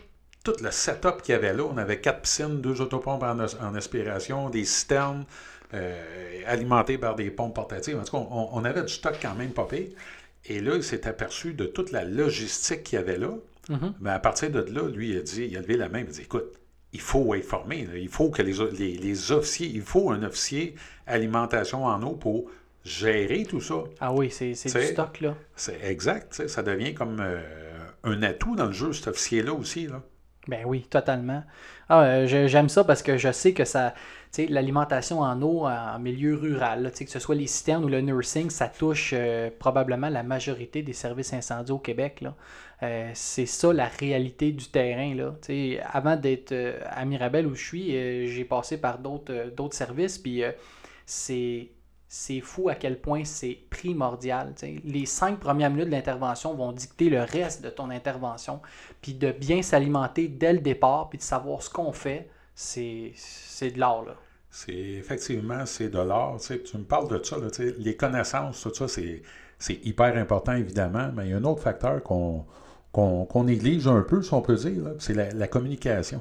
[0.45, 3.75] tout le setup qu'il y avait là, on avait quatre piscines, deux autopompes en, en
[3.75, 5.25] aspiration, des citernes
[5.75, 7.99] euh, alimentées par des pompes portatives.
[7.99, 9.89] En tout cas, on, on avait du stock quand même pas pire.
[10.47, 13.31] Et là, il s'est aperçu de toute la logistique qu'il y avait là.
[13.69, 13.95] Mhm.
[14.01, 16.07] Mais à partir de là, lui, il a dit, il a levé la main, il
[16.07, 16.55] a dit, écoute,
[16.93, 17.85] il faut être formé.
[17.85, 17.99] là.
[17.99, 20.75] Il faut que les, les, les officiers, il faut un officier
[21.07, 22.51] alimentation en eau pour
[22.85, 23.85] gérer tout ça.
[24.01, 25.35] Ah oui, c'est du stock, là.
[25.55, 27.43] C'est exact, tu sais, ça devient comme euh,
[28.05, 29.87] un atout dans le jeu, cet officier-là aussi.
[29.87, 30.03] Là.
[30.47, 31.45] Ben oui, totalement.
[31.91, 33.95] Ah, euh, j'aime ça parce que je sais que ça,
[34.49, 38.69] l'alimentation en eau en milieu rural, que ce soit les citernes ou le nursing, ça
[38.69, 42.25] touche euh, probablement la majorité des services incendies au Québec.
[42.83, 45.15] Euh, c'est ça la réalité du terrain.
[45.91, 47.91] Avant d'être euh, à Mirabel où je suis,
[48.29, 50.43] j'ai passé par d'autres services, puis
[51.07, 54.55] c'est fou à quel point c'est primordial.
[54.85, 58.61] Les cinq premières minutes de l'intervention vont dicter le reste de ton intervention.
[59.03, 63.79] Puis de bien s'alimenter dès le départ, puis de savoir ce qu'on fait, c'est de
[63.79, 64.05] l'art.
[64.05, 64.15] là.
[64.51, 66.39] C'est effectivement, c'est de l'art.
[66.41, 67.37] tu me parles de ça,
[67.79, 69.23] les connaissances, tout ça, c'est,
[69.85, 74.35] hyper important, évidemment, mais il y a un autre facteur qu'on, néglige un peu, si
[74.35, 76.21] on peut dire, c'est la, communication.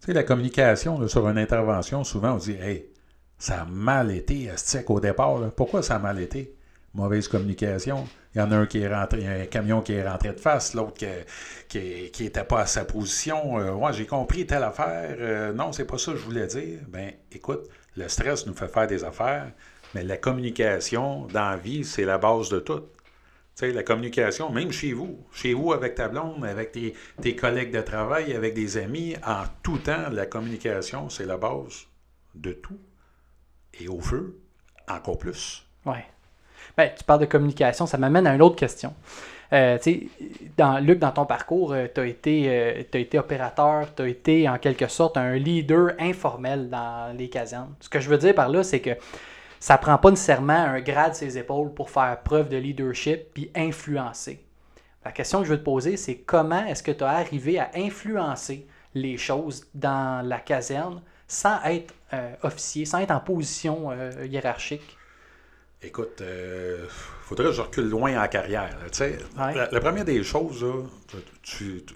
[0.00, 2.90] Tu sais, la communication sur une intervention, souvent on dit Hey,
[3.38, 5.52] ça a mal été, Astic, au départ.
[5.52, 6.56] Pourquoi ça a mal été?
[6.94, 8.06] Mauvaise communication.
[8.36, 10.28] Il y en a un qui est rentré, y a un camion qui est rentré
[10.28, 11.06] de face, l'autre qui,
[11.70, 13.58] qui, qui pas à sa position.
[13.58, 15.16] Euh, j'ai compris telle affaire.
[15.18, 16.80] Euh, non, c'est pas ça que je voulais dire.
[16.86, 19.50] Ben, écoute, le stress nous fait faire des affaires,
[19.94, 22.80] mais la communication dans la vie, c'est la base de tout.
[22.80, 22.84] Tu
[23.54, 27.72] sais, la communication, même chez vous, chez vous avec ta blonde, avec tes, tes collègues
[27.72, 31.86] de travail, avec des amis, en tout temps, la communication, c'est la base
[32.34, 32.78] de tout.
[33.80, 34.38] Et au feu,
[34.86, 35.66] encore plus.
[35.86, 36.04] Ouais.
[36.76, 38.92] Ben, tu parles de communication, ça m'amène à une autre question.
[39.52, 39.78] Euh,
[40.80, 44.88] Luc, dans ton parcours, tu as, été, euh, été opérateur, tu as été en quelque
[44.88, 47.74] sorte un leader informel dans les casernes.
[47.80, 48.90] Ce que je veux dire par là, c'est que
[49.60, 53.50] ça prend pas nécessairement un grade de ses épaules pour faire preuve de leadership puis
[53.54, 54.44] influencer.
[55.04, 57.70] La question que je veux te poser, c'est comment est-ce que tu as arrivé à
[57.74, 64.26] influencer les choses dans la caserne sans être euh, officier, sans être en position euh,
[64.26, 64.95] hiérarchique?
[65.82, 66.86] Écoute, euh,
[67.22, 68.76] faudrait que je recule loin en carrière.
[68.90, 69.18] tu sais.
[69.38, 69.54] Ouais.
[69.54, 70.72] la, la première des choses, là,
[71.42, 71.94] tu- tu-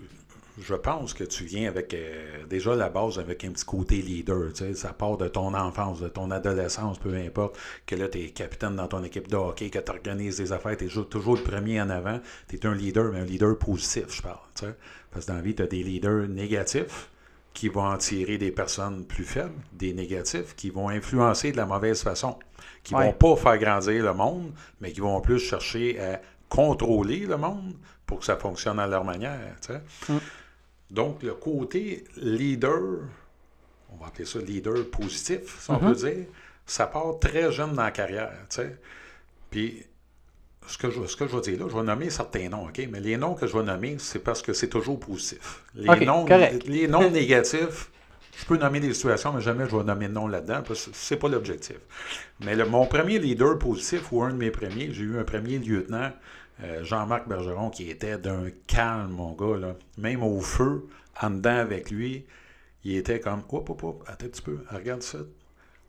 [0.63, 4.53] je pense que tu viens avec euh, déjà la base avec un petit côté leader.
[4.53, 4.75] tu sais.
[4.75, 8.77] Ça part de ton enfance, de ton adolescence, peu importe, que là, tu es capitaine
[8.77, 11.81] dans ton équipe de hockey, que tu organises des affaires, tu es toujours le premier
[11.81, 12.21] en avant.
[12.49, 14.39] Tu es un leader, mais un leader positif, je parle.
[14.55, 14.75] tu sais.
[15.11, 17.11] Parce que dans la vie, tu as des leaders négatifs
[17.53, 21.67] qui vont en tirer des personnes plus faibles, des négatifs qui vont influencer de la
[21.67, 22.39] mauvaise façon,
[22.85, 23.07] qui Ouais.
[23.07, 27.75] vont pas faire grandir le monde, mais qui vont plus chercher à contrôler le monde
[28.07, 29.57] pour que ça fonctionne à leur manière.
[30.09, 30.17] Mm.
[30.91, 32.81] Donc, le côté leader,
[33.93, 35.81] on va appeler ça leader positif, si on Mhm.
[35.81, 36.27] peut dire,
[36.67, 38.33] ça part très jeune dans la carrière.
[39.51, 39.85] Puis,
[40.71, 42.81] ce que, je, ce que je vais dire là, je vais nommer certains noms, OK?
[42.91, 45.65] Mais les noms que je vais nommer, c'est parce que c'est toujours positif.
[45.75, 46.65] Les, noms, correct.
[46.67, 47.91] les noms négatifs,
[48.39, 50.91] je peux nommer des situations, mais jamais je vais nommer de nom là-dedans, parce que
[50.95, 51.77] c'est pas l'objectif.
[52.45, 55.59] Mais le- mon premier leader positif, ou un de mes premiers, j'ai eu un premier
[55.59, 56.13] lieutenant,
[56.63, 59.75] euh, Jean-Marc Bergeron, qui était d'un calme, mon gars, là.
[59.99, 60.87] Même au feu,
[61.21, 62.27] en dedans avec lui,
[62.85, 65.19] il était comme, hop, hop, hop, attends un petit peu, regarde ça,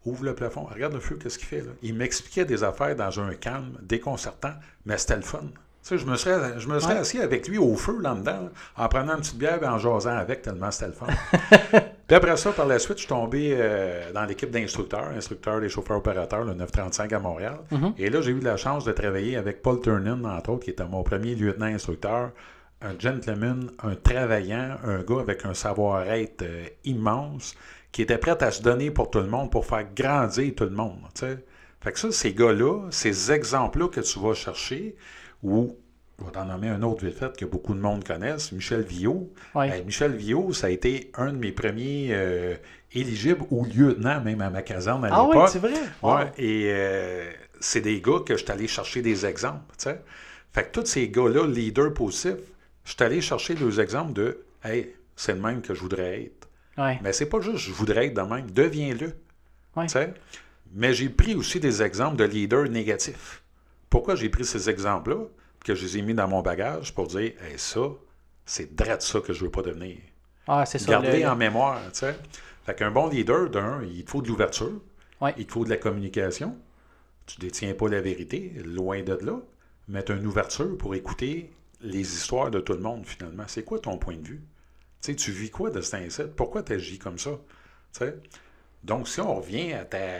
[0.06, 1.72] ouvre le plafond, regarde le feu, qu'est-ce qu'il fait là?
[1.84, 4.54] Il m'expliquait des affaires dans un calme déconcertant,
[4.86, 5.40] mais c'était le fun.
[5.84, 7.00] Tu sais, je me serais, je me serais Ouais.
[7.00, 10.16] assis avec lui au feu là-dedans, là, en prenant une petite bière et en jasant
[10.16, 11.08] avec, tellement c'était le fun.
[12.08, 15.70] Puis après ça, par la suite, je suis tombé euh, dans l'équipe d'instructeurs, instructeur des
[15.70, 17.60] chauffeurs opérateurs, le 935 à Montréal.
[17.72, 17.94] Mhm.
[17.98, 20.86] Et là, j'ai eu la chance de travailler avec Paul Turnin, entre autres, qui était
[20.86, 22.32] mon premier lieutenant instructeur.
[22.82, 27.56] Un gentleman, un travaillant, un gars avec un savoir-être euh, immense,
[27.92, 30.70] qui était prêt à se donner pour tout le monde, pour faire grandir tout le
[30.72, 31.00] monde.
[31.14, 31.44] tu sais.
[31.82, 34.96] Fait que ça, ces gars-là, ces exemples-là que tu vas chercher,
[35.44, 35.76] ou
[36.20, 39.34] je vais t'en nommer un autre vite fait que beaucoup de monde connaissent, Michel Viau.
[39.56, 39.70] Ouais.
[39.70, 42.56] Ben, Michel Viau, ça a été un de mes premiers euh,
[42.94, 45.50] éligibles ou lieutenant même à ma caserne à Ah oui, l'époque.
[45.50, 45.74] c'est vrai?
[46.04, 49.62] Ouais, et euh, c'est des gars que je suis allé chercher des exemples.
[49.78, 50.00] tu sais.
[50.54, 52.36] Fait que tous ces gars-là, leaders positifs,
[52.84, 56.48] je suis allé chercher des exemples de Hey, c'est le même que je voudrais être.
[56.78, 57.00] Ouais.
[57.04, 59.14] Mais c'est pas juste je voudrais être de même, deviens-le.
[59.76, 59.88] Ouais.
[60.74, 63.44] Mais j'ai pris aussi des exemples de leaders négatifs.
[63.90, 65.26] Pourquoi j'ai pris ces exemples-là,
[65.66, 67.82] que je les ai mis dans mon bagage pour dire Hey, ça,
[68.46, 69.98] c'est drôle ça que je veux pas devenir.
[70.48, 70.92] Ah, c'est ça.
[70.92, 72.16] Garder le- en mémoire, tu sais.
[72.66, 74.82] Fait qu'un bon leader, d'un, il te faut de l'ouverture,
[75.20, 75.34] Ouais.
[75.38, 76.58] il te faut de la communication.
[77.28, 79.40] Tu détiens pas la vérité, loin de là,
[79.88, 83.44] mais tu as une ouverture pour écouter les histoires de tout le monde, finalement.
[83.48, 84.42] C'est quoi ton point de vue?
[85.02, 86.36] Tu sais, tu vis quoi de cet incite?
[86.36, 87.32] Pourquoi tu agis comme ça?
[88.84, 90.20] Donc, si on revient à ta,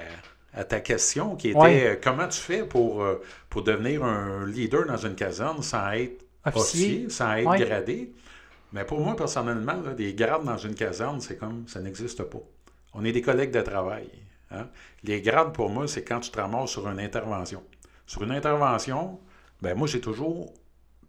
[0.54, 1.96] à ta question qui était Ouais.
[1.96, 6.24] euh, comment tu fais pour, euh, pour devenir un leader dans une caserne sans être
[6.46, 7.06] Officier.
[7.06, 7.58] officier, sans être Ouais.
[7.58, 8.14] gradé?
[8.74, 12.42] Mais pour moi, personnellement, là, des grades dans une caserne, c'est comme ça n'existe pas.
[12.94, 14.10] On est des collègues de travail.
[14.52, 14.70] hein?
[15.04, 17.64] Les grades, pour moi, c'est quand tu te ramasses sur une intervention.
[18.08, 19.20] Sur une intervention,
[19.62, 20.54] ben moi, j'ai toujours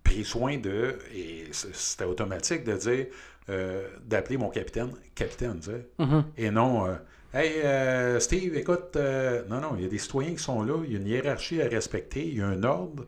[0.04, 3.06] pris soin de, et c'était automatique de dire,
[3.50, 5.88] euh, d'appeler mon capitaine capitaine, tu sais.
[5.98, 6.24] Mhm.
[6.36, 6.94] Et non, euh,
[7.34, 10.74] hey, euh, Steve, écoute, euh, non, non, il y a des citoyens qui sont là,
[10.84, 13.04] il y a une hiérarchie à respecter, il y a un ordre.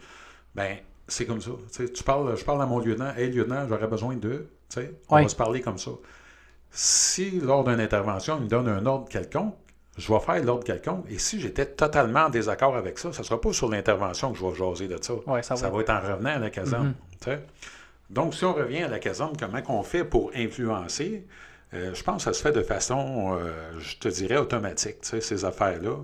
[0.55, 1.51] Ben, c'est comme ça.
[1.73, 4.81] Tu, sais, tu parles, je parle à mon lieutenant, hey, lieutenant, j'aurais besoin de, tu
[4.81, 5.90] sais, on va se parler comme ça.
[6.70, 9.55] Si, lors d'une intervention, il me donne un ordre quelconque,
[9.97, 11.05] je vais faire l'ordre quelconque.
[11.09, 14.38] Et si j'étais totalement en désaccord avec ça, ça ne sera pas sur l'intervention que
[14.38, 15.14] je vais jaser de ça.
[15.27, 15.81] Ouais, ça ça va.
[15.81, 16.94] être en revenant à la caserne.
[17.20, 17.47] Tu sais.
[18.10, 21.26] Donc, si on revient à la caserne, comment on fait pour influencer?
[21.72, 25.44] Euh, je pense que ça se fait de façon, euh, je te dirais, automatique, ces
[25.44, 25.96] affaires-là.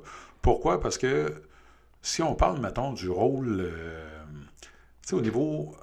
[0.43, 0.81] Pourquoi?
[0.81, 1.33] Parce que
[2.03, 4.01] si on parle, mettons, du rôle, euh,
[5.03, 5.75] tu sais, au niveau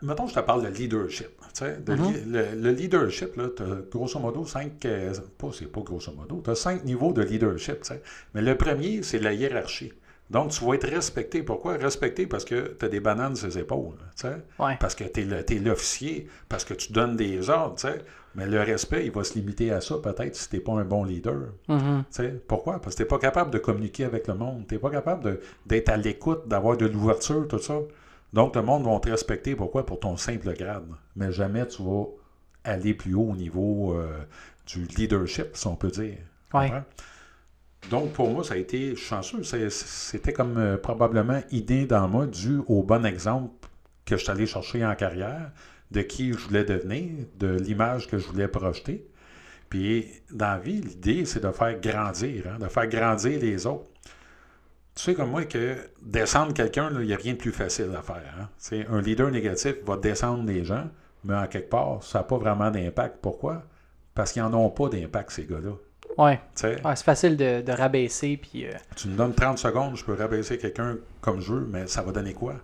[0.00, 1.28] mettons, je te parle de leadership.
[1.60, 2.02] de Mhm.
[2.02, 4.86] li- le, le leadership, là, tu grosso modo cinq.
[5.38, 6.40] pas, c'est pas grosso modo.
[6.44, 7.78] Tu as cinq niveaux de leadership.
[8.34, 9.92] Mais le premier, c'est la hiérarchie.
[10.32, 11.42] Donc, tu vas être respecté.
[11.42, 11.74] Pourquoi?
[11.76, 12.26] Respecté?
[12.26, 13.98] Parce que tu as des bananes sur les épaules.
[14.16, 14.36] tu sais.
[14.58, 14.76] Ouais.
[14.80, 17.74] Parce que tu es l'officier, parce que tu donnes des ordres.
[17.76, 17.98] tu sais.
[18.34, 20.84] Mais le respect, il va se limiter à ça, peut-être, si tu n'es pas un
[20.84, 21.48] bon leader.
[21.68, 21.74] Tu
[22.08, 22.80] sais, pourquoi?
[22.80, 24.64] Parce que tu n'es pas capable de communiquer avec le monde.
[24.66, 27.78] Tu n'es pas capable d'être à l'écoute, d'avoir de l'ouverture, tout ça.
[28.32, 29.54] Donc, le monde va te respecter.
[29.54, 29.84] Pourquoi?
[29.84, 30.86] Pour ton simple grade.
[31.14, 32.06] Mais jamais tu vas
[32.64, 34.08] aller plus haut au niveau euh,
[34.66, 36.16] du leadership, si on peut dire.
[36.54, 36.72] Ouais.
[37.90, 39.42] Donc, pour moi, ça a été chanceux.
[39.42, 43.50] C'était comme euh, probablement idée dans moi, dû au bon exemple
[44.06, 45.50] que je suis allé chercher en carrière,
[45.90, 49.06] de qui je voulais devenir, de l'image que je voulais projeter.
[49.68, 53.88] Puis, dans la vie, l'idée, c'est de faire grandir, hein, de faire grandir les autres.
[54.94, 58.02] Tu sais comme moi que descendre quelqu'un, il n'y a rien de plus facile à
[58.02, 58.22] faire.
[58.38, 58.82] hein.
[58.90, 60.90] Un leader négatif va descendre les gens,
[61.24, 63.18] mais en quelque part, ça n'a pas vraiment d'impact.
[63.22, 63.62] Pourquoi?
[64.14, 65.72] Parce qu'ils n'en ont pas d'impact, ces gars-là.
[66.18, 66.40] Ouais.
[66.54, 68.66] C'est facile de, de rabaisser, puis...
[68.66, 72.02] euh, tu me donnes 30 secondes, je peux rabaisser quelqu'un comme je veux, mais ça
[72.02, 72.54] va donner quoi?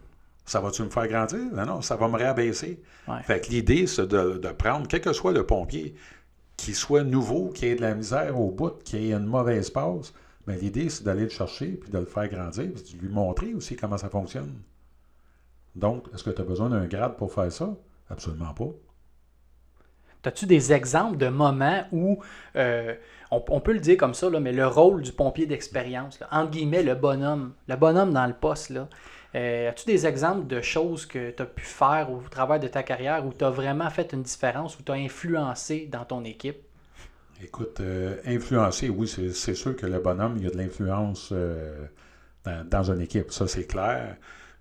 [0.44, 1.40] Ça va-tu me faire grandir?
[1.52, 2.80] Non, non, ça va me rabaisser.
[3.06, 3.22] Ouais.
[3.22, 5.94] Fait que l'idée, c'est de, de prendre, quel que soit le pompier,
[6.56, 10.12] qu'il soit nouveau, qu'il ait de la misère au bout, qu'il ait une mauvaise passe,
[10.46, 13.52] mais l'idée, c'est d'aller le chercher, puis de le faire grandir, puis de lui montrer
[13.54, 14.54] aussi comment ça fonctionne.
[15.76, 17.74] Donc, est-ce que tu as besoin d'un grade pour faire ça?
[18.10, 18.70] Absolument pas.
[20.24, 22.18] As-tu des exemples de moments où,
[22.56, 22.94] euh,
[23.30, 26.94] on, peut le dire comme ça, mais le rôle du pompier d'expérience, entre guillemets, le
[26.94, 28.72] bonhomme, le bonhomme dans le poste,
[29.34, 32.82] euh, as-tu des exemples de choses que tu as pu faire au travers de ta
[32.82, 36.58] carrière où tu as vraiment fait une différence, où tu as influencé dans ton équipe?
[37.42, 41.32] Écoute, euh, influencer, oui, c'est sûr que le bonhomme, il y a de l'influence
[42.44, 44.16] dans, dans une équipe, ça c'est clair.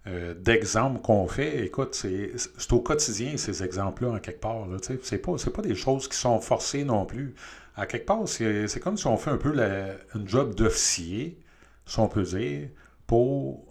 [0.08, 2.32] Euh, D'exemples qu'on fait, écoute, c'est
[2.72, 4.65] au quotidien ces exemples-là, en quelque part.
[4.82, 5.00] sais.
[5.04, 7.36] C'est pas, pas des choses qui sont forcées non plus.
[7.76, 11.38] À quelque part, c'est comme si on fait un peu la, une job d'officier,
[11.86, 12.70] si on peut dire,
[13.06, 13.63] pour.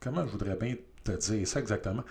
[0.00, 2.02] Comment je voudrais bien te dire ça exactement?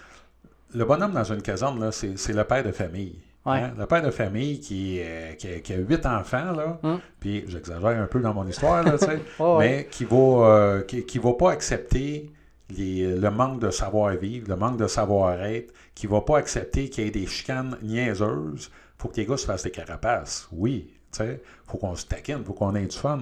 [0.73, 3.19] Le bonhomme dans une caserne, c'est le père de famille.
[3.45, 3.57] Ouais.
[3.59, 3.73] Hein?
[3.77, 6.99] Le père de famille qui, euh, qui, a, qui a huit enfants, là, Hum.
[7.19, 8.95] puis j'exagère un peu dans mon histoire, là,
[9.39, 12.31] Ouais, mais qui va, euh, qui, qui va pas accepter
[12.69, 17.07] les- le manque de savoir-vivre, le manque de savoir-être, qui va pas accepter qu'il y
[17.07, 18.71] ait des chicanes niaiseuses.
[18.97, 20.47] faut que les gars se fassent des carapaces.
[20.53, 23.19] Oui, tu sais, faut qu'on se taquine, faut qu'on ait du fun.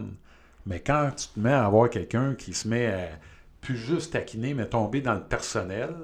[0.68, 3.10] Mais quand tu te mets à avoir quelqu'un qui se met à
[3.62, 5.96] plus juste taquiner, mais tomber dans le personnel,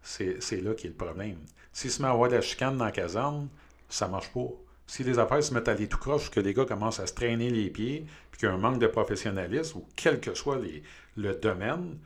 [0.00, 1.36] c'est là qu'est le problème.
[1.72, 3.48] S'il se met à avoir de la chicane dans la caserne,
[3.90, 4.48] ça marche pas.
[4.86, 7.14] Si les affaires se mettent à aller tout croche, que les gars commencent à se
[7.14, 10.58] traîner les pieds, puis qu'il y a un manque de professionnalisme, ou quel que soit
[10.58, 10.82] les-
[11.16, 11.98] le domaine,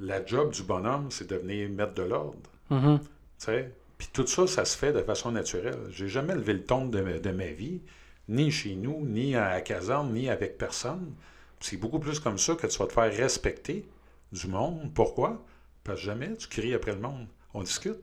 [0.00, 2.38] la job du bonhomme, c'est de venir mettre de l'ordre.
[2.70, 2.98] Mhm.
[3.00, 3.06] Tu
[3.38, 3.72] sais?
[3.98, 5.78] Puis tout ça, ça se fait de façon naturelle.
[5.90, 7.82] J'ai jamais levé le ton de, ma- de ma vie,
[8.28, 11.14] ni chez nous, ni à la caserne, ni avec personne.
[11.60, 13.86] C'est beaucoup plus comme ça que tu vas te faire respecter
[14.32, 14.90] du monde.
[14.94, 15.44] Pourquoi?
[15.84, 17.26] Parce que jamais tu cries après le monde.
[17.52, 17.98] On discute.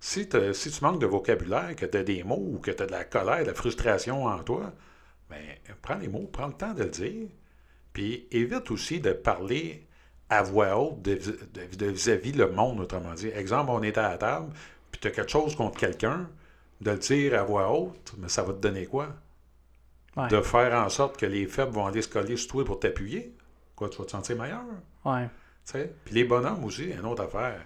[0.00, 0.38] Si tu
[0.82, 3.42] manques de vocabulaire, que tu as des mots ou que tu as de la colère,
[3.42, 4.72] de la frustration en toi,
[5.28, 5.38] ben,
[5.82, 7.28] prends les mots, prends le temps de le dire.
[7.92, 9.86] Puis évite aussi de parler
[10.30, 11.06] à voix haute
[11.80, 13.28] vis-à-vis le monde, autrement dit.
[13.28, 14.52] Exemple, on est à la table,
[14.90, 16.28] puis tu as quelque chose contre quelqu'un,
[16.80, 19.08] de le dire à voix haute, mais ça va te donner quoi?
[20.16, 20.28] Ouais.
[20.28, 23.34] De faire en sorte que les faibles vont aller se coller sur toi pour t'appuyer.
[23.76, 24.62] Quoi, tu vas te sentir meilleur?
[25.04, 25.26] Ouais.
[25.66, 25.92] tu sais?
[26.04, 27.60] Puis les bonhommes aussi, une autre affaire.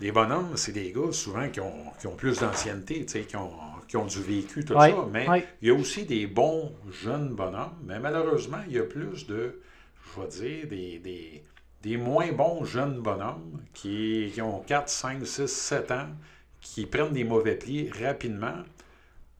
[0.00, 3.36] Les bonhommes, c'est des gars souvent qui ont, qui ont plus d'ancienneté, tu sais, qui
[3.36, 3.52] ont,
[3.88, 5.06] qui ont du vécu, tout Ouais, ça.
[5.10, 5.46] Mais ouais.
[5.62, 9.60] il y a aussi des bons jeunes bonhommes, mais malheureusement, il y a plus de,
[10.14, 11.44] je vais dire, des, des,
[11.82, 16.08] des moins bons jeunes bonhommes qui, qui ont 4, 5, 6, 7 ans,
[16.60, 18.54] qui prennent des mauvais plis rapidement.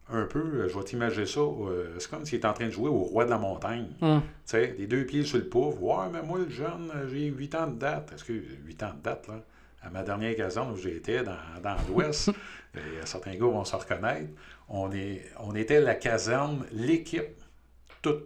[0.08, 2.70] Un peu, euh, je vais t'imaginer ça, euh, c'est comme s'il est en train de
[2.70, 3.88] jouer au roi de la montagne.
[4.00, 4.20] Hum.
[4.20, 5.74] Tu sais, les deux pieds sur le pouf.
[5.80, 8.12] Ouais, mais moi, le jeune, euh, j'ai 8 ans de date.
[8.14, 9.42] Est-ce que 8 ans de date, là?
[9.82, 12.30] À ma dernière caserne où j'étais, dans, dans l'Ouest,
[13.04, 14.30] certains gars vont se reconnaître,
[14.68, 17.40] on, est, on était la caserne, l'équipe,
[18.02, 18.24] toute,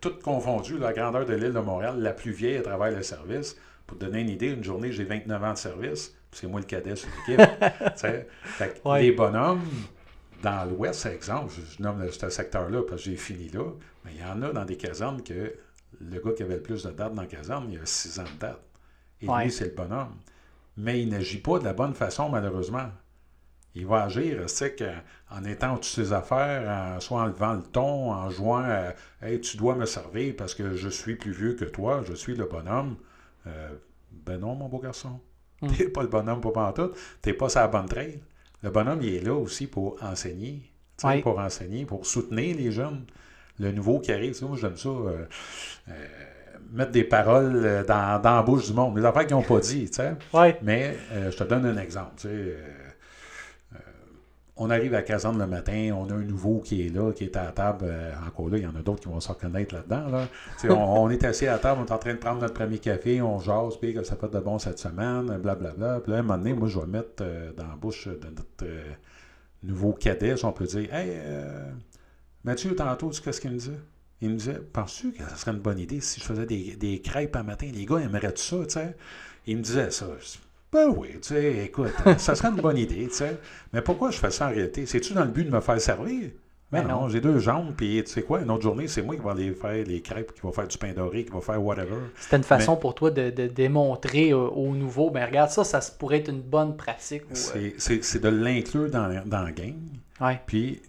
[0.00, 3.56] toute confondue, la grandeur de l'île de Montréal, la plus vieille à travers le service.
[3.86, 6.66] Pour te donner une idée, une journée, j'ai 29 ans de service, c'est moi le
[6.66, 7.40] cadet sur l'équipe.
[8.84, 9.02] Ouais.
[9.02, 9.62] Les bonhommes,
[10.42, 13.64] dans l'Ouest, par exemple, je, je nomme ce secteur-là parce que j'ai fini là,
[14.04, 15.54] mais il y en a dans des casernes que
[16.00, 18.24] le gars qui avait le plus de dates dans la caserne, il a 6 ans
[18.24, 18.60] de date.
[19.20, 19.44] Et Ouais.
[19.44, 20.14] lui, c'est le bonhomme.
[20.76, 22.88] Mais il n'agit pas de la bonne façon, malheureusement.
[23.74, 28.12] Il va agir, c'est qu'en étant toutes ses affaires, en, soit en levant le ton,
[28.12, 28.64] en jouant
[29.22, 32.34] Hey, tu dois me servir parce que je suis plus vieux que toi, je suis
[32.34, 32.96] le bonhomme.
[33.46, 33.68] Euh,
[34.10, 35.20] ben non, mon beau garçon.
[35.62, 35.68] Mm.
[35.76, 36.96] T'es pas le bonhomme pour pantoute.
[37.22, 38.20] T'es pas sa bonne trail.
[38.62, 40.62] Le bonhomme, il est là aussi pour enseigner.
[41.22, 43.04] Pour enseigner, pour soutenir les jeunes.
[43.60, 44.36] Le nouveau qui arrive.
[44.44, 44.88] Moi, j'aime ça.
[44.88, 45.24] euh,
[45.88, 46.06] euh,
[46.72, 48.96] mettre des paroles euh, dans, dans la bouche du monde.
[48.96, 50.14] Des affaires qu'ils n'ont pas dit, tu sais.
[50.32, 50.58] Ouais.
[50.62, 52.12] Mais euh, je te donne un exemple.
[52.16, 52.87] tu sais, euh, euh,
[54.58, 57.36] on arrive à caserne le matin, on a un nouveau qui est là, qui est
[57.36, 57.84] à la table.
[57.88, 60.08] euh, encore là, il y en a d'autres qui vont se reconnaître là-dedans.
[60.08, 60.28] Là.
[60.68, 63.22] On, est assis à la table, on est en train de prendre notre premier café,
[63.22, 66.00] on jase, puis ça fait de bon cette semaine, blablabla.
[66.00, 68.28] Puis là, à un moment donné, moi, je vais mettre euh, dans la bouche de
[68.28, 68.82] notre euh,
[69.62, 71.16] nouveau cadet, on peut dire Hey,
[72.42, 73.80] Mathieu, tantôt, tu sais qu'est-ce qu'il me disait?
[74.20, 77.36] Il me disait Penses-tu que ça serait une bonne idée si je faisais des, crêpes
[77.36, 77.68] un matin?
[77.72, 78.96] Les gars aimeraient ça, tu sais
[79.46, 80.06] Il me disait ça.
[80.72, 83.38] Ben oui, tu sais, écoute, ça serait une bonne idée, tu sais.
[83.72, 84.84] Mais pourquoi je fais ça en réalité?
[84.86, 86.30] C'est-tu dans le but de me faire servir?
[86.70, 87.08] Ben Ben non, non.
[87.08, 89.52] j'ai deux jambes, puis tu sais quoi, une autre journée, c'est moi qui vais aller
[89.54, 91.96] faire les crêpes, qui va faire du pain doré, qui va faire whatever.
[92.20, 95.80] C'était une façon pour toi de, de démontrer euh, aux nouveaux, ben regarde ça, ça
[95.98, 97.22] pourrait être une bonne pratique.
[97.56, 99.72] euh, C'est- de l'inclure dans, dans la gang.
[100.20, 100.40] ouais.
[100.46, 100.82] Puis,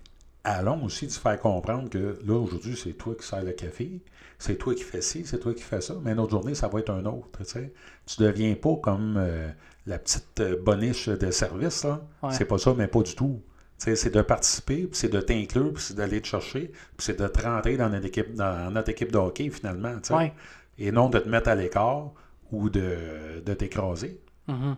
[0.43, 4.01] allons aussi de se faire comprendre que là, aujourd'hui, c'est toi qui sers le café,
[4.39, 6.67] c'est toi qui fais ci, c'est toi qui fais ça, mais une autre journée, ça
[6.69, 7.27] va être un autre.
[7.45, 7.71] Tu.
[8.05, 9.49] Tu deviens pas comme euh,
[9.85, 11.83] la petite euh, boniche de service.
[11.83, 12.01] là.
[12.23, 12.31] Ouais.
[12.31, 13.41] C'est pas ça, mais pas du tout.
[13.77, 17.27] C'est de participer, puis c'est de t'inclure, puis c'est d'aller te chercher, puis c'est de
[17.27, 19.95] te rentrer dans notre équipe, dans notre équipe de hockey, finalement.
[20.09, 20.33] Ouais.
[20.77, 22.11] Et non de te mettre à l'écart
[22.51, 24.19] ou de, de t'écraser.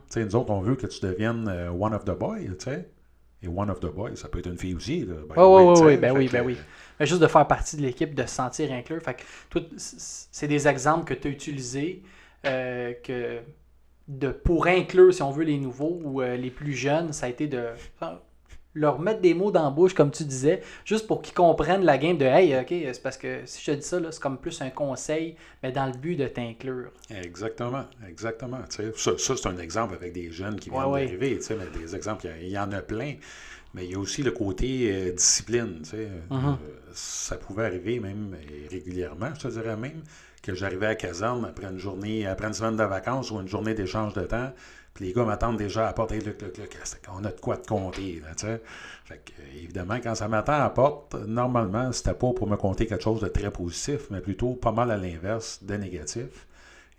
[0.09, 2.89] Sais, nous autres, on veut que tu deviennes euh, one of the boys, tu sais.
[3.43, 5.03] Et one of the boys, ça peut être une fille aussi.
[5.05, 5.85] Là, ouais, tu sais.
[5.85, 6.57] ouais, ben oui, ben oui.
[7.01, 9.01] Mais juste de faire partie de l'équipe, de se sentir inclus.
[9.01, 12.03] Fait que c'est des exemples que tu as utilisés
[12.45, 13.39] euh, que
[14.07, 17.29] de, pour inclure, si on veut, les nouveaux ou euh, les plus jeunes, ça a
[17.29, 17.69] été de
[18.75, 21.97] leur mettre des mots dans la bouche, comme tu disais, juste pour qu'ils comprennent la
[21.97, 24.37] game de Hey, ok, c'est parce que si je te dis ça, là, c'est comme
[24.37, 26.91] plus un conseil, mais dans le but de t'inclure.
[27.09, 28.59] Exactement, exactement.
[28.69, 28.91] tu sais.
[28.95, 31.05] Ça, ça, c'est un exemple avec des jeunes qui viennent Ouais, ouais.
[31.05, 31.37] d'arriver.
[31.37, 33.15] tu sais, mais Des exemples, il y, en a plein.
[33.73, 35.79] Mais il y a aussi le côté euh, discipline.
[35.83, 36.09] tu sais.
[36.31, 36.55] Euh,
[36.93, 40.03] ça pouvait arriver même euh, régulièrement, je te dirais même,
[40.41, 43.73] que j'arrivais à caserne après une journée, après une semaine de vacances ou une journée
[43.73, 44.51] d'échange de temps.
[44.93, 46.11] Puis les gars m'attendent déjà à la porte.
[46.11, 46.77] Hey, Luc, Luc,
[47.15, 48.21] on a de quoi te compter.
[48.21, 48.61] Là, tu sais.
[49.05, 52.87] fait que, évidemment, quand ça m'attend à la porte, normalement, c'était pas pour me compter
[52.87, 56.45] quelque chose de très positif, mais plutôt pas mal à l'inverse, de négatif.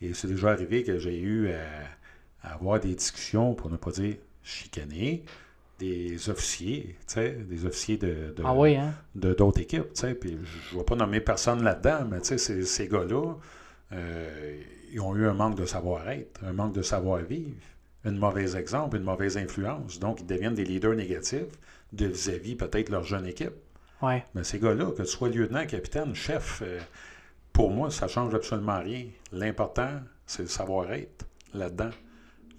[0.01, 3.91] Et c'est déjà arrivé que j'ai eu à, à avoir des discussions, pour ne pas
[3.91, 5.25] dire chicaner,
[5.83, 8.95] des officiers, des officiers de, de- Ah oui, hein?
[9.15, 10.39] de d'autres équipes, puis
[10.71, 13.35] je ne vais pas nommer personne là-dedans, mais ces, ces gars-là,
[13.93, 14.61] euh,
[14.93, 17.51] ils ont eu un manque de savoir-être, un manque de savoir-vivre,
[18.05, 19.99] un mauvais exemple, une mauvaise influence.
[19.99, 21.47] Donc, ils deviennent des leaders négatifs
[21.93, 23.53] de vis-à-vis peut-être leur jeune équipe.
[24.01, 24.25] Ouais.
[24.35, 26.79] Mais ces gars-là, que tu sois lieutenant, capitaine, chef, euh,
[27.53, 29.07] pour moi, ça change absolument rien.
[29.33, 31.91] L'important, c'est le savoir-être là-dedans.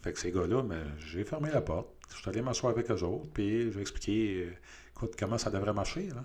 [0.01, 1.87] Fait que ces gars-là, ben, j'ai fermé la porte.
[2.13, 4.53] Je suis allé m'asseoir avec eux autres, puis j'ai expliqué, euh,
[4.95, 6.23] écoute, comment ça devrait marcher, là.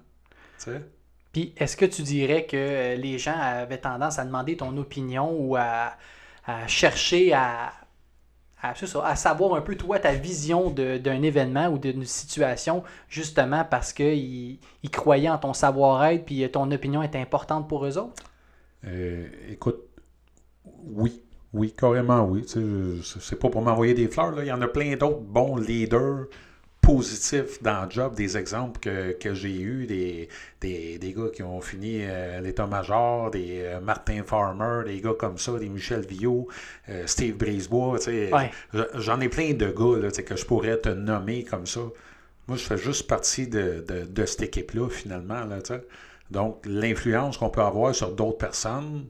[1.33, 5.31] Puis, est-ce que tu dirais que euh, les gens avaient tendance à demander ton opinion
[5.31, 5.93] ou à,
[6.47, 7.73] à chercher à,
[8.63, 12.83] à, c'est ça, à savoir un peu, toi, ta vision d'un événement ou d'une situation,
[13.09, 17.99] justement parce qu'ils ils croyaient en ton savoir-être puis ton opinion est importante pour eux
[17.99, 18.23] autres?
[18.85, 19.81] Euh, écoute,
[20.65, 21.23] oui.
[21.53, 22.45] Oui, carrément oui.
[22.47, 24.33] C'est pas pour m'envoyer des fleurs.
[24.33, 24.43] Là.
[24.45, 26.27] Il y en a plein d'autres bons leaders
[26.81, 30.29] positifs dans le job, des exemples que, que j'ai eus, des,
[30.61, 35.37] des, des gars qui ont fini euh, l'état-major, des euh, Martin Farmer, des gars comme
[35.37, 36.49] ça, des Michel Villot,
[36.89, 37.99] euh, Steve Brisebois.
[38.09, 38.51] Ouais.
[38.95, 41.81] J'en ai plein de gars là, que je pourrais te nommer comme ça.
[42.47, 45.45] Moi, je fais juste partie de, de, de cette équipe-là, finalement.
[45.45, 45.59] Là.
[46.31, 49.07] Donc, l'influence qu'on peut avoir sur d'autres personnes,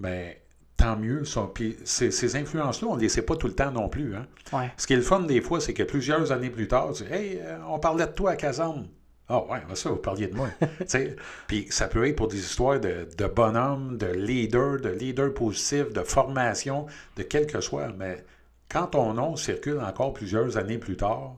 [0.00, 0.32] ben,
[0.80, 1.24] tant mieux.
[1.24, 1.48] ça.
[1.52, 4.14] Puis ces, ces influences-là, on ne les sait pas tout le temps non plus.
[4.16, 4.26] Hein.
[4.52, 4.72] Ouais.
[4.76, 7.12] Ce qui est le fun des fois, c'est que plusieurs années plus tard, tu dis
[7.12, 8.88] Hey, euh, on parlait de toi à Caserne.
[9.28, 10.48] Ah ouais, ben ça, vous parliez de moi.
[11.46, 15.92] Puis ça peut être pour des histoires de, de bonhomme, de leader, de leader positif,
[15.92, 17.92] de formation, de quel que soit.
[17.96, 18.24] Mais
[18.68, 21.36] quand ton nom circule encore plusieurs années plus tard,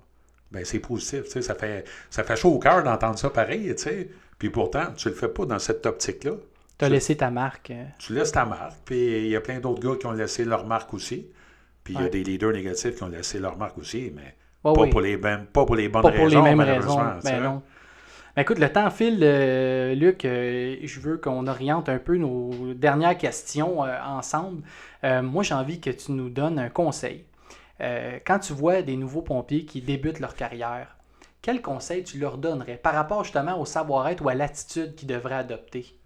[0.53, 1.25] ben c'est positif.
[1.27, 3.75] Ça fait, ça fait chaud au cœur d'entendre ça pareil.
[3.77, 4.09] sais.
[4.39, 6.33] Puis pourtant, tu le fais pas dans cette optique-là.
[6.83, 7.71] Tu as Tu- laissé ta marque.
[7.71, 10.45] euh, tu laisses ta marque, puis il y a plein d'autres gars qui ont laissé
[10.45, 11.29] leur marque aussi.
[11.85, 14.73] Puis il y a des leaders négatifs qui ont laissé leur marque aussi, mais Ouais,
[14.75, 14.91] pas, oui.
[14.91, 16.45] pour les, ben- pas pour les bonnes pas pour raisons.
[16.45, 16.83] les mêmes
[17.21, 17.31] sais.
[17.33, 17.63] Ben non.
[18.37, 20.25] Ben écoute, le temps file, euh, Luc.
[20.25, 24.63] euh, je veux qu'on oriente un peu nos dernières questions euh, ensemble.
[25.05, 27.25] Moi, j'ai envie que tu nous donnes un conseil.
[28.25, 30.97] Quand tu vois des nouveaux pompiers qui débutent leur carrière,
[31.43, 35.35] quel conseil tu leur donnerais par rapport justement au savoir-être ou à l'attitude qu'ils devraient
[35.35, 35.97] adopter?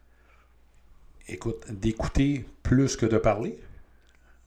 [1.28, 3.58] Écoute, d'écouter plus que de parler,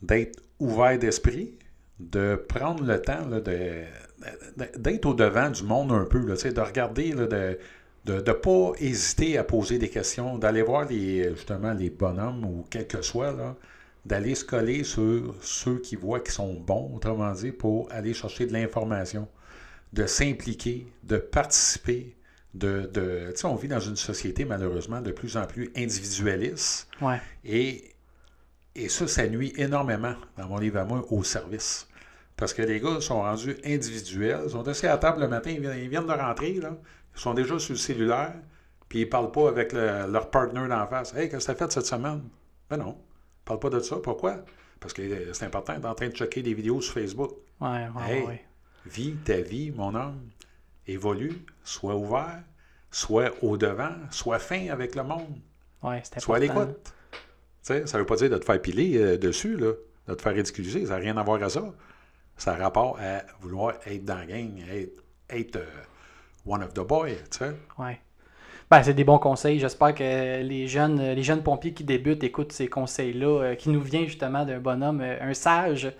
[0.02, 1.58] d'être ouvert d'esprit,
[2.00, 3.28] de prendre le temps
[4.78, 7.58] d'être au-devant du monde un peu, de regarder, de
[8.08, 12.88] ne pas hésiter à poser des questions, d'aller voir les, justement les bonhommes ou quel
[12.88, 13.36] que soit,
[14.06, 18.46] d'aller se coller sur ceux qui voient qui sont bons, autrement dit, pour aller chercher
[18.46, 19.28] de l'information,
[19.92, 22.16] de s'impliquer, de participer,
[22.54, 22.90] de...
[22.94, 26.88] de tu sais, on vit dans une société, malheureusement, de plus en plus individualiste.
[27.02, 27.20] Ouais.
[27.44, 27.96] Et,
[28.76, 31.88] et ça, ça nuit énormément, dans mon livre à moi, au service.
[32.38, 35.90] Parce que les gars sont rendus individuels, ils sont assis à table le matin, ils
[35.90, 36.78] viennent, de rentrer, là,
[37.14, 38.36] ils sont déjà sur le cellulaire,
[38.88, 41.14] puis ils ne parlent pas avec leur partner d'en face.
[41.14, 42.22] Hey, qu'est-ce que tu as fait cette semaine?
[42.70, 43.98] Ben non, ils parlent pas de ça.
[43.98, 44.38] Pourquoi?
[44.80, 47.32] Parce que c'est important, d'être en train de checker des vidéos sur Facebook.
[47.60, 48.46] Ouais, ouais, hey, ouais.
[48.86, 50.22] vis ta vie, mon homme.
[50.90, 52.42] Évolue, sois ouvert,
[52.92, 55.40] sois au-devant, sois fin avec le monde.
[55.84, 56.94] Ouais, Sois à l'écoute.
[57.62, 59.74] Ça ne veut pas dire de te faire piler euh, dessus, là,
[60.08, 60.86] de te faire ridiculiser.
[60.86, 61.64] Ça n'a rien à voir à ça.
[62.38, 65.66] Ça a rapport à vouloir être dans la gang, être, être euh,
[66.46, 67.52] one of the boys, tu sais.
[67.78, 68.00] Ouais.
[68.72, 69.60] Ben, c'est des bons conseils.
[69.60, 73.82] J'espère que les jeunes, les jeunes pompiers qui débutent écoutent ces conseils-là, euh, qui nous
[73.82, 75.92] viennent justement d'un bonhomme, euh, un sage.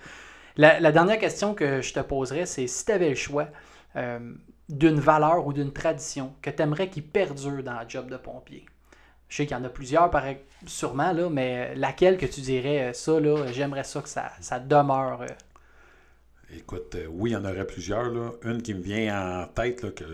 [0.56, 3.48] La, la, dernière question que je te poserais, c'est si tu avais le choix
[4.70, 8.66] d'une valeur ou d'une tradition que tu aimerais qu'il perdure dans le job de pompier.
[9.28, 10.10] Je sais qu'il y en a plusieurs,
[10.66, 15.24] sûrement, là, mais laquelle que tu dirais, ça, là, j'aimerais ça que ça, demeure
[16.56, 18.10] Écoute, euh, oui, il y en aurait plusieurs.
[18.44, 20.04] Une qui me vient en tête, là, que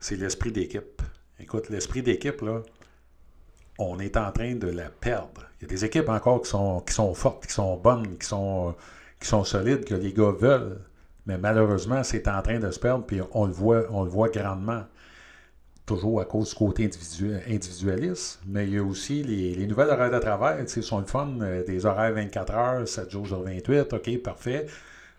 [0.00, 1.02] c'est l'esprit d'équipe.
[1.38, 2.62] Écoute, l'esprit d'équipe, là,
[3.78, 5.46] on est en train de la perdre.
[5.60, 8.26] Il y a des équipes encore qui sont, qui sont fortes, qui sont bonnes, qui
[8.26, 8.74] sont,
[9.20, 10.80] qui sont solides, que les gars veulent.
[11.26, 14.28] Mais malheureusement, c'est en train de se perdre, puis on le voit, on le voit
[14.28, 14.84] grandement.
[15.84, 16.90] Toujours à cause du côté
[17.48, 20.98] individualiste, mais il y a aussi les, les nouvelles horaires de travail, tu sais, sont
[20.98, 24.66] le fun, euh, des horaires 24 heures, 7 jours sur 28, OK, parfait.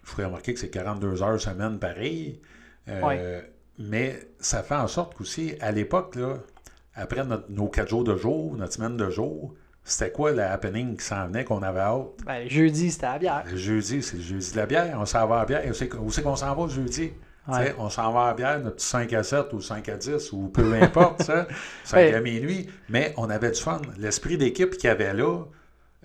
[0.03, 2.41] Je ferai remarquer que c'est 42 heures semaine pareil.
[2.89, 3.41] Euh,
[3.79, 6.17] mais ça fait en sorte qu'aussi, à l'époque,
[6.95, 9.53] après nos 4 jours de jour, notre semaine de jour,
[9.87, 12.07] c'était quoi le happening qui s'en venait, qu'on avait hâte?
[12.25, 13.43] Ben, jeudi, c'était la bière.
[13.53, 14.97] Jeudi, c'est le jeudi de la bière.
[14.99, 15.63] On s'en va à la bière.
[16.01, 17.13] Où c'est qu'on s'en va le jeudi?
[17.77, 20.49] On s'en va à la bière, notre 5 à 7 ou 5 à 10 ou
[20.49, 21.47] peu importe, ça,
[21.85, 22.67] 5 à minuit.
[22.89, 23.81] Mais on avait du fun.
[23.97, 25.45] L'esprit d'équipe qu'il y avait là,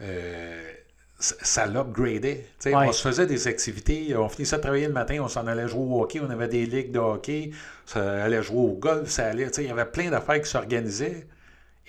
[0.01, 0.63] euh,
[1.19, 2.47] ça l'upgradait.
[2.67, 5.83] On se faisait des activités, on finissait de travailler le matin, on s'en allait jouer
[5.83, 7.51] au hockey, on avait des ligues de hockey,
[7.87, 11.27] ça allait jouer au golf, ça allait, il y avait plein d'affaires qui s'organisaient.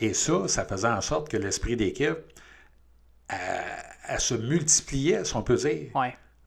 [0.03, 2.17] Et ça, ça faisait en sorte que l'esprit d'équipe,
[3.29, 5.91] elle, se multipliait, si on peut dire.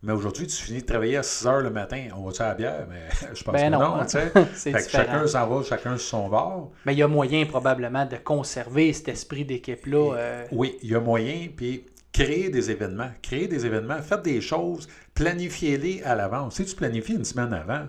[0.02, 2.08] Mais aujourd'hui, tu finis de travailler à 6 heures le matin.
[2.14, 2.86] On va-tu à la bière?
[2.90, 3.96] Mais je pense ben que non.
[3.96, 4.04] non
[4.52, 6.70] fait que chacun s'en va, chacun sur son bord.
[6.84, 10.14] Mais il y a moyen probablement de conserver cet esprit d'équipe-là.
[10.16, 10.44] Euh.
[10.52, 11.48] Oui, il y a moyen.
[11.56, 13.10] Puis créer des événements.
[13.22, 16.56] Créer des événements, faites des choses, planifiez-les à l'avance.
[16.56, 17.86] Si tu planifies une semaine avant,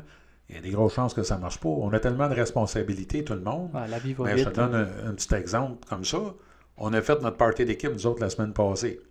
[0.49, 1.67] il y a des grosses chances que ça ne marche pas.
[1.67, 3.69] On a tellement de responsabilités, tout le monde.
[3.73, 6.19] la vie va Mais je te donne un, petit exemple comme ça.
[6.77, 9.01] On a fait notre party d'équipe, nous autres, la semaine passée.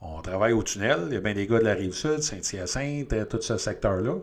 [0.00, 1.00] On travaille au tunnel.
[1.08, 4.14] Il y a bien des gars de la Rive-Sud, Saint-Hyacinthe, euh, tout ce secteur-là.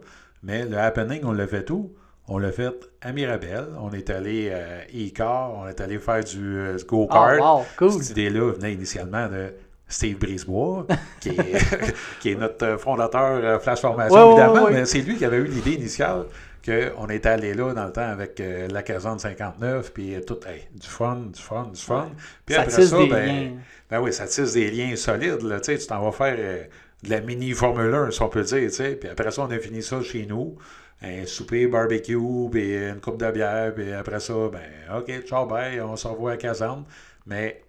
[0.41, 1.93] Mais le happening, on l'a fait tout.
[2.28, 3.67] On l'a fait à Mirabel.
[3.80, 5.53] On est allé à e-car.
[5.55, 7.39] On est allé faire du, euh, go-kart.
[7.41, 7.91] Oh, cool.
[7.91, 9.53] Cette idée-là venait initialement de
[9.88, 10.88] Steve Brisebois,
[11.19, 15.38] qui est, qui est notre fondateur euh, Flash Formation, évidemment, mais c'est lui qui avait
[15.38, 16.26] eu l'idée initiale
[16.64, 20.39] qu'on était allé là dans le temps avec euh, la caserne 59, puis tout,
[20.74, 22.09] du fun, du fun, du fun.
[22.45, 23.59] Puis après ça, ben,
[23.89, 25.41] ben oui, ça tisse des liens solides.
[25.41, 26.64] Là, tu t'en vas faire euh,
[27.03, 28.70] de la mini Formule 1, si on peut dire.
[28.99, 30.55] Puis après ça, on a fini ça chez nous.
[31.01, 32.18] Un souper, barbecue,
[32.49, 36.32] puis une coupe de bière, puis après ça, ben OK, ciao, bye, on se revoit
[36.32, 36.86] à la caserne.
[37.26, 37.61] Mais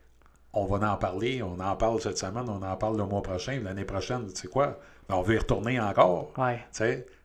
[0.53, 3.61] on va en parler, on en parle cette semaine, on en parle le mois prochain,
[3.63, 4.79] l'année prochaine, tu sais quoi,
[5.09, 6.33] on veut y retourner encore.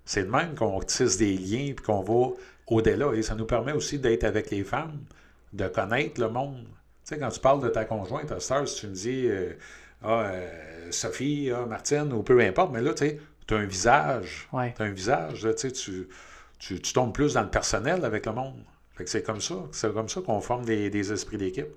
[0.05, 2.33] C'est de même qu'on tisse des liens et qu'on va
[2.67, 3.13] au-delà.
[3.13, 4.99] Et ça nous permet aussi d'être avec les femmes,
[5.53, 6.63] de connaître le monde.
[7.05, 9.53] Tu sais, quand tu parles de ta conjointe, à si tu me dis euh,
[10.03, 13.19] ah, euh, Sophie, ah, Martine, ou peu importe, mais là, tu sais,
[13.51, 14.47] as un visage.
[14.51, 16.07] Tu as un visage, tu, tu,
[16.59, 18.63] tu, tu, tombes plus dans le personnel avec le monde.
[19.05, 19.55] c'est comme ça.
[19.71, 21.67] C'est comme ça qu'on forme des, des esprits d'équipe.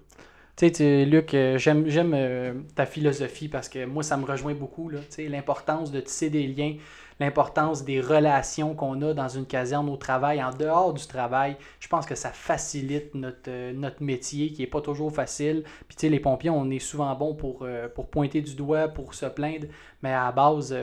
[0.57, 4.91] Tu sais, Luc, euh, j'aime, euh, ta philosophie parce que moi, ça me rejoint beaucoup.
[5.19, 6.75] L'importance de tisser des liens,
[7.23, 11.57] l'importance des relations qu'on a dans une caserne au travail, en dehors du travail.
[11.81, 15.65] Je pense que ça facilite notre, euh, métier qui n'est pas toujours facile.
[15.89, 19.15] Puis, tu sais, les pompiers, on est souvent bons pour, pour pointer du doigt, pour
[19.15, 19.67] se plaindre.
[20.03, 20.75] Mais à la base,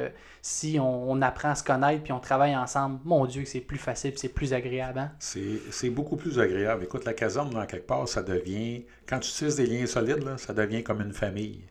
[0.42, 4.14] si on, apprend à se connaître puis on travaille ensemble, mon Dieu, c'est plus facile
[4.16, 5.00] c'est plus agréable.
[5.00, 5.12] Hein?
[5.20, 6.84] C'est beaucoup plus agréable.
[6.84, 10.54] Écoute, la caserne, dans quelque part, ça devient, quand tu tisses des liens solides, ça
[10.54, 11.62] devient comme une famille.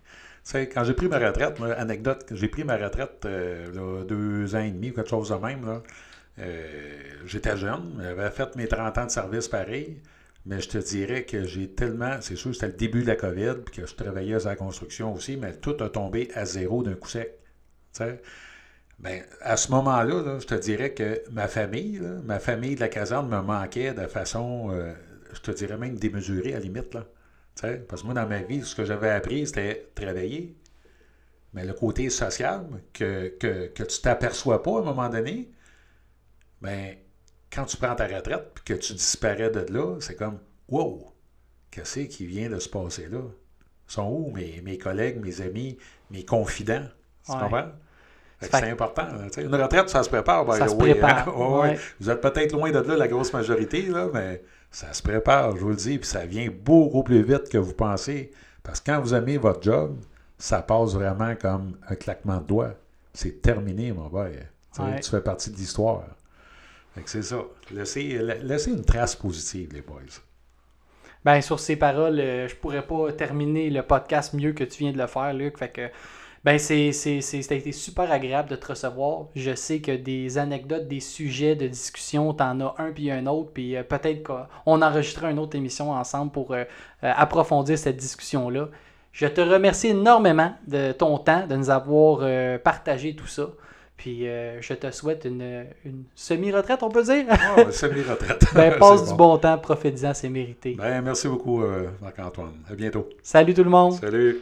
[0.52, 4.92] Quand j'ai pris ma retraite, anecdote, j'ai pris ma retraite euh, deux ans et demi,
[4.92, 5.82] quelque chose de même.
[6.38, 10.00] Euh, j'étais jeune, j'avais fait mes 30 ans de service pareil,
[10.46, 13.56] mais je te dirais que j'ai tellement, c'est sûr, c'était le début de la COVID,
[13.66, 16.94] puis que je travaillais à la construction aussi, mais tout a tombé à zéro d'un
[16.94, 17.38] coup sec.
[19.00, 22.88] Ben, à ce moment-là, là, je te dirais que ma famille, ma famille de la
[22.88, 24.92] caserne me manquait de façon, euh,
[25.32, 26.94] je te dirais même démesurée à la limite.
[26.94, 27.06] Là.
[27.88, 30.56] Parce que moi, dans ma vie, ce que j'avais appris, c'était travailler.
[31.54, 35.50] Mais le côté social, que, que, que tu t'aperçois pas à un moment donné,
[36.60, 36.96] ben,
[37.50, 40.38] quand tu prends ta retraite et que tu disparais de là, c'est comme
[40.68, 41.12] Wow!
[41.70, 43.22] Qu'est-ce qui vient de se passer là?
[43.86, 45.78] Sont où mes, mes collègues, mes amis,
[46.10, 46.86] mes confidents?
[47.24, 47.38] Tu Ouais.
[47.38, 47.70] comprends?
[48.40, 49.06] C'est important.
[49.38, 50.52] Une retraite, ça se prépare.
[50.54, 51.32] Ça se prépare, hein?
[51.36, 51.58] Ouais.
[51.70, 51.78] ouais.
[52.00, 55.60] Vous êtes peut-être loin de là, la grosse majorité, là, mais ça se prépare, je
[55.62, 58.30] vous le dis, puis ça vient beaucoup plus vite que vous pensez.
[58.62, 59.96] Parce que quand vous aimez votre job,
[60.36, 62.74] ça passe vraiment comme un claquement de doigts.
[63.12, 64.30] C'est terminé, mon père.
[64.30, 64.36] Tu
[64.76, 65.00] sais, Ouais.
[65.00, 66.04] Tu fais partie de l'histoire.
[67.06, 67.38] C'est ça.
[67.72, 70.00] Laissez, la- laissez une trace positive, les boys.
[71.24, 74.92] Ben, sur ces paroles, euh, je pourrais pas terminer le podcast mieux que tu viens
[74.92, 75.58] de le faire, Luc.
[75.58, 75.88] Fait que,
[76.44, 79.26] ben, c'est, c'est, c'est, ça a été super agréable de te recevoir.
[79.34, 83.50] Je sais que des anecdotes, des sujets de discussion, t'en as un puis un autre.
[83.52, 86.64] Puis euh, peut-être qu'on enregistrera une autre émission ensemble pour euh,
[87.02, 88.68] euh, approfondir cette discussion-là.
[89.12, 93.48] Je te remercie énormément de ton temps, de nous avoir euh, partagé tout ça.
[93.96, 94.26] Puis
[94.60, 97.24] je te souhaite une, une semi-retraite, on peut dire?
[97.58, 98.44] Oh, semi-retraite.
[98.54, 99.32] ben, passe du bon.
[99.32, 100.76] bon temps, profite-en, c'est mérité.
[100.78, 101.64] Ben, merci beaucoup,
[102.00, 102.52] Marc-Antoine.
[102.70, 103.08] À bientôt.
[103.24, 103.94] Salut tout le monde!
[103.94, 104.40] Salut.